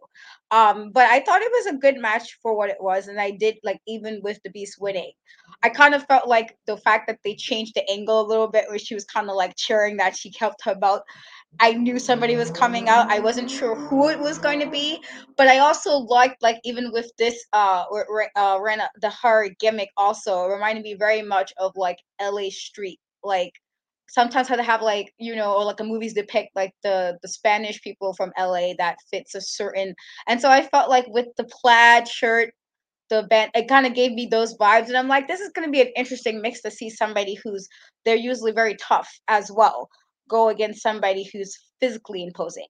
[0.51, 3.31] Um but i thought it was a good match for what it was and i
[3.31, 5.11] did like even with the beast winning.
[5.63, 8.65] I kind of felt like the fact that they changed the angle a little bit
[8.67, 11.03] where she was kind of like cheering that she kept her belt.
[11.59, 13.05] I knew somebody was coming out.
[13.09, 15.03] I wasn't sure who it was going to be,
[15.37, 17.83] but I also liked like even with this uh
[18.35, 22.99] uh Rena the her gimmick also reminded me very much of like LA Street.
[23.23, 23.53] Like
[24.07, 27.27] sometimes how to have like you know or like the movies depict like the the
[27.27, 29.95] Spanish people from LA that fits a certain
[30.27, 32.53] and so I felt like with the plaid shirt
[33.09, 35.67] the band it kind of gave me those vibes and i'm like this is going
[35.67, 37.67] to be an interesting mix to see somebody who's
[38.05, 39.89] they're usually very tough as well
[40.29, 42.65] go against somebody who's physically imposing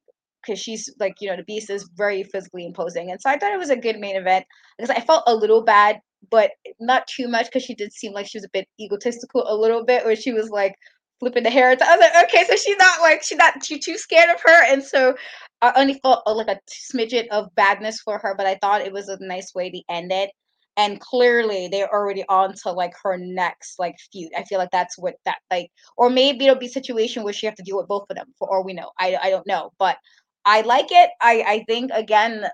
[0.45, 3.53] because she's like you know the beast is very physically imposing and so i thought
[3.53, 4.45] it was a good main event
[4.77, 5.99] because i felt a little bad
[6.31, 9.55] but not too much because she did seem like she was a bit egotistical a
[9.55, 10.75] little bit where she was like
[11.19, 13.97] flipping the hair i was like okay so she's not like she's not too too
[13.97, 15.15] scared of her and so
[15.61, 18.93] i only felt uh, like a smidget of badness for her but i thought it
[18.93, 20.29] was a nice way to end it
[20.77, 24.31] and clearly they're already on to like her next like feud.
[24.37, 27.45] I feel like that's what that like, or maybe it'll be a situation where she
[27.45, 28.91] have to deal with both of them for all we know.
[28.99, 29.97] I I don't know, but
[30.45, 31.09] I like it.
[31.21, 32.45] I I think again,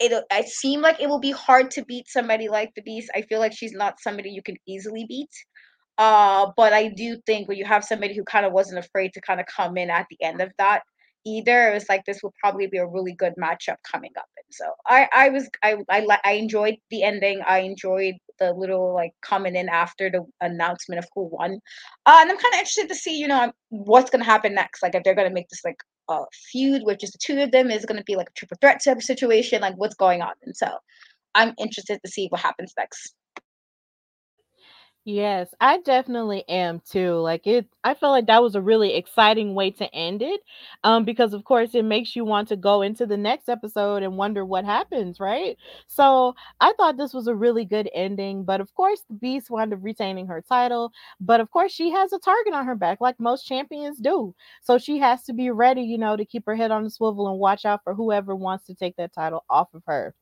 [0.00, 3.10] it it seemed like it will be hard to beat somebody like the Beast.
[3.14, 5.30] I feel like she's not somebody you can easily beat.
[5.98, 9.20] Uh, but I do think when you have somebody who kind of wasn't afraid to
[9.20, 10.82] kind of come in at the end of that,
[11.26, 11.70] either.
[11.70, 14.26] It was like this will probably be a really good matchup coming up.
[14.36, 17.42] And so I I was I I I enjoyed the ending.
[17.46, 21.58] I enjoyed the little like coming in after the announcement of who won.
[22.06, 24.82] Uh, and I'm kind of interested to see you know what's gonna happen next.
[24.82, 25.78] Like if they're gonna make this like
[26.08, 28.82] a feud with just the two of them, is gonna be like a triple threat
[28.84, 29.62] type situation.
[29.62, 30.32] Like what's going on?
[30.44, 30.68] And so
[31.34, 33.14] I'm interested to see what happens next.
[35.10, 37.14] Yes, I definitely am too.
[37.14, 40.40] Like it I felt like that was a really exciting way to end it.
[40.84, 44.18] Um because of course it makes you want to go into the next episode and
[44.18, 45.56] wonder what happens, right?
[45.86, 49.72] So, I thought this was a really good ending, but of course the Beast wound
[49.72, 53.18] up retaining her title, but of course she has a target on her back like
[53.18, 54.34] most champions do.
[54.62, 57.28] So she has to be ready, you know, to keep her head on the swivel
[57.28, 60.14] and watch out for whoever wants to take that title off of her.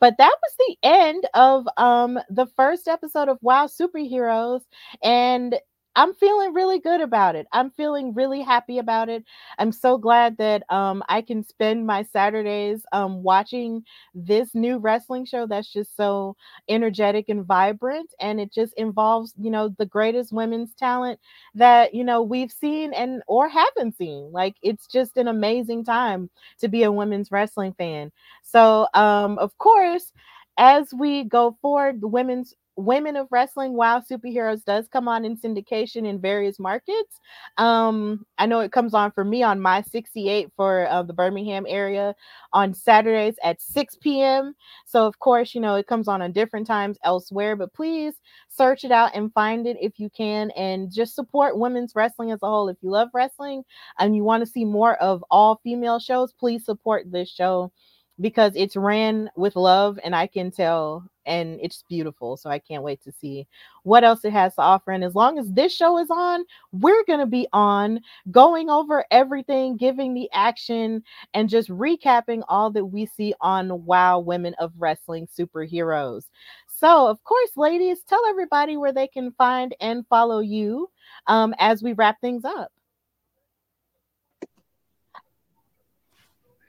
[0.00, 4.62] But that was the end of um the first episode of Wow Superheroes
[5.02, 5.56] and
[6.00, 7.46] I'm feeling really good about it.
[7.52, 9.24] I'm feeling really happy about it.
[9.58, 13.84] I'm so glad that um, I can spend my Saturdays um, watching
[14.14, 16.36] this new wrestling show that's just so
[16.70, 18.14] energetic and vibrant.
[18.18, 21.20] And it just involves, you know, the greatest women's talent
[21.54, 24.32] that, you know, we've seen and or haven't seen.
[24.32, 26.30] Like it's just an amazing time
[26.60, 28.10] to be a women's wrestling fan.
[28.42, 30.12] So, um, of course,
[30.60, 35.36] as we go forward, the women's Women of Wrestling Wow Superheroes does come on in
[35.36, 37.20] syndication in various markets.
[37.58, 41.66] Um, I know it comes on for me on my 68 for uh, the Birmingham
[41.68, 42.14] area
[42.52, 44.54] on Saturdays at 6 p.m.
[44.86, 48.14] So, of course, you know, it comes on on different times elsewhere, but please
[48.48, 52.42] search it out and find it if you can and just support women's wrestling as
[52.42, 52.68] a whole.
[52.68, 53.62] If you love wrestling
[53.98, 57.72] and you want to see more of all female shows, please support this show
[58.20, 62.36] because it's ran with love and I can tell and it's beautiful.
[62.36, 63.46] So I can't wait to see
[63.82, 64.90] what else it has to offer.
[64.90, 68.00] And as long as this show is on, we're going to be on
[68.30, 71.02] going over everything, giving the action,
[71.34, 76.24] and just recapping all that we see on Wow Women of Wrestling Superheroes.
[76.66, 80.90] So, of course, ladies, tell everybody where they can find and follow you
[81.26, 82.72] um, as we wrap things up.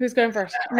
[0.02, 0.58] Who's going first?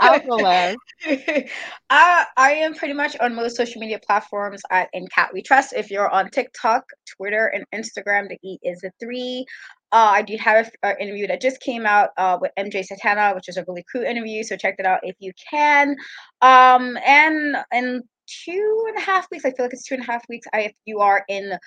[0.00, 0.78] I'll go last.
[1.06, 1.44] I,
[2.38, 5.74] I am pretty much on most social media platforms at In Kat We Trust.
[5.74, 6.84] If you're on TikTok,
[7.14, 9.44] Twitter, and Instagram, the E is a three.
[9.92, 13.50] Uh, I do have an interview that just came out uh, with MJ Satana, which
[13.50, 14.42] is a really cool interview.
[14.42, 15.94] So check that out if you can.
[16.40, 20.06] Um, and in two and a half weeks, I feel like it's two and a
[20.06, 20.46] half weeks.
[20.54, 21.58] I, if you are in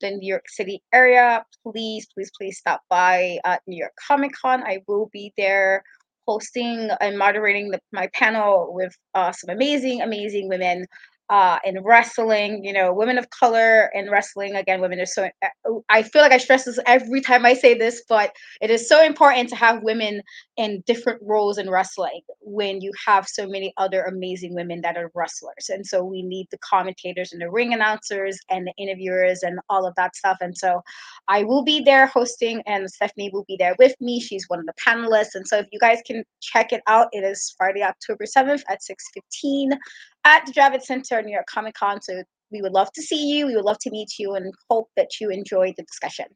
[0.00, 4.62] the New York City area, please, please, please stop by at New York Comic Con.
[4.62, 5.82] I will be there
[6.26, 10.86] hosting and moderating the, my panel with uh, some amazing, amazing women
[11.30, 14.56] uh, in wrestling, you know, women of color in wrestling.
[14.56, 17.74] Again, women are so, uh, I feel like I stress this every time I say
[17.74, 20.22] this, but it is so important to have women
[20.56, 25.10] in different roles in wrestling when you have so many other amazing women that are
[25.14, 25.68] wrestlers.
[25.68, 29.86] And so we need the commentators and the ring announcers and the interviewers and all
[29.86, 30.38] of that stuff.
[30.40, 30.82] And so
[31.28, 34.18] I will be there hosting, and Stephanie will be there with me.
[34.18, 35.34] She's one of the panelists.
[35.34, 38.82] And so if you guys can check it out, it is Friday, October 7th at
[38.82, 39.78] 6 15
[40.24, 42.00] at the Javits Center, New York Comic Con.
[42.02, 43.46] So we would love to see you.
[43.46, 46.26] We would love to meet you and hope that you enjoyed the discussion.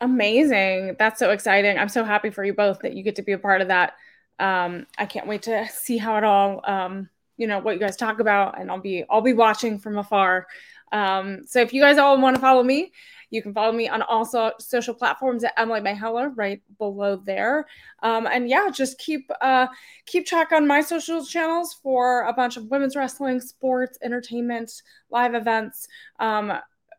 [0.00, 0.96] Amazing.
[0.98, 1.78] That's so exciting.
[1.78, 3.94] I'm so happy for you both that you get to be a part of that.
[4.38, 7.96] Um, I can't wait to see how it all, um, you know, what you guys
[7.96, 10.46] talk about, and I'll be, I'll be watching from afar.
[10.92, 12.92] Um, so if you guys all want to follow me,
[13.30, 17.16] you can follow me on all so- social platforms at Emily Mae Heller right below
[17.16, 17.66] there.
[18.02, 19.68] Um, and yeah, just keep uh,
[20.06, 25.34] keep track on my social channels for a bunch of women's wrestling, sports, entertainment, live
[25.34, 25.88] events.
[26.18, 26.52] Um,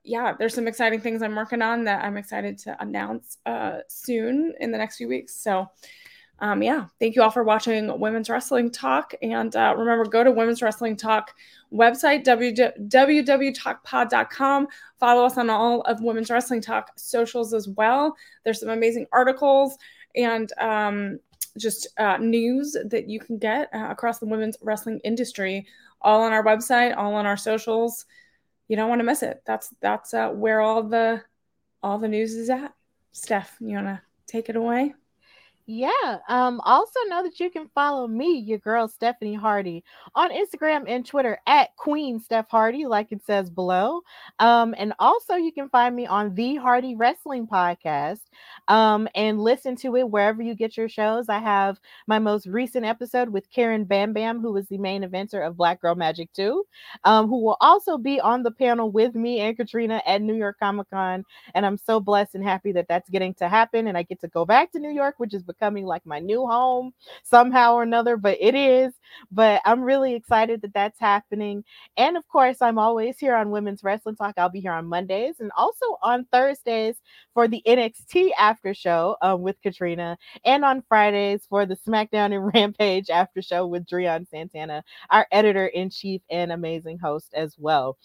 [0.04, 4.54] yeah, there's some exciting things I'm working on that I'm excited to announce uh, soon
[4.60, 5.36] in the next few weeks.
[5.36, 5.70] So
[6.42, 9.14] um, yeah, thank you all for watching Women's Wrestling Talk.
[9.22, 11.36] And uh, remember, go to Women's Wrestling Talk
[11.72, 14.68] website, www.talkpod.com.
[15.00, 18.16] Follow us on all of Women's Wrestling Talk socials as well.
[18.44, 19.78] There's some amazing articles
[20.16, 21.20] and um,
[21.60, 25.68] just uh, news that you can get uh, across the women's wrestling industry,
[26.02, 28.08] all on our website, all on our socials.
[28.68, 29.44] You don't want to miss it.
[29.46, 31.22] That's that's uh, where all the
[31.84, 32.74] all the news is at.
[33.12, 34.96] Steph, you want to take it away?
[35.68, 36.18] Yeah.
[36.28, 39.84] Um, also know that you can follow me, your girl Stephanie Hardy,
[40.16, 44.02] on Instagram and Twitter at Queen Steph Hardy, like it says below.
[44.40, 48.22] Um, and also you can find me on the Hardy Wrestling Podcast.
[48.68, 51.30] Um, and listen to it wherever you get your shows.
[51.30, 55.46] I have my most recent episode with Karen Bam Bam, who was the main eventer
[55.46, 56.66] of Black Girl Magic 2,
[57.04, 60.58] um, who will also be on the panel with me and Katrina at New York
[60.60, 61.24] Comic Con.
[61.54, 63.88] And I'm so blessed and happy that that's getting to happen.
[63.88, 66.46] And I get to go back to New York, which is becoming like my new
[66.46, 66.94] home
[67.24, 68.94] somehow or another, but it is.
[69.32, 71.64] But I'm really excited that that's happening.
[71.98, 74.36] And of course, I'm always here on Women's Wrestling Talk.
[74.38, 76.96] I'll be here on Mondays and also on Thursdays
[77.34, 82.52] for the NXT after show um, with Katrina, and on Fridays for the SmackDown and
[82.54, 87.98] Rampage after show with Drian Santana, our editor in chief and amazing host as well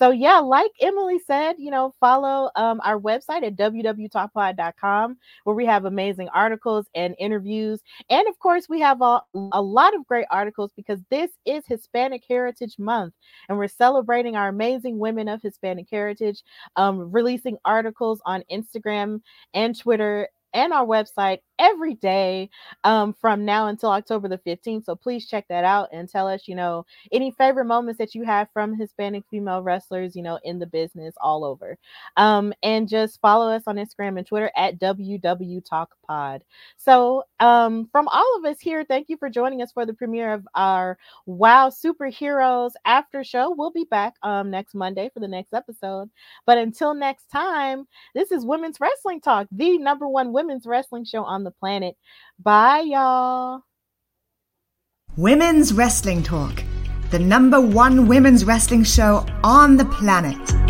[0.00, 5.66] so yeah, like Emily said, you know, follow um, our website at www.talkpod.com where we
[5.66, 7.82] have amazing articles and interviews.
[8.08, 9.20] And of course, we have a,
[9.52, 13.12] a lot of great articles because this is Hispanic Heritage Month
[13.50, 16.42] and we're celebrating our amazing women of Hispanic heritage,
[16.76, 19.20] um, releasing articles on Instagram
[19.52, 22.50] and Twitter and our website every day
[22.84, 24.86] um, from now until October the 15th.
[24.86, 28.24] So please check that out and tell us, you know, any favorite moments that you
[28.24, 31.76] have from Hispanic female wrestlers, you know, in the business all over.
[32.16, 36.42] Um, and just follow us on Instagram and Twitter at WW Talk Pod.
[36.76, 40.32] So um, from all of us here, thank you for joining us for the premiere
[40.32, 43.54] of our Wow Superheroes after show.
[43.56, 46.08] We'll be back um, next Monday for the next episode.
[46.46, 51.22] But until next time, this is Women's Wrestling Talk, the number one women's wrestling show
[51.22, 51.96] on the planet.
[52.38, 53.62] Bye, y'all.
[55.16, 56.62] Women's Wrestling Talk,
[57.10, 60.69] the number one women's wrestling show on the planet.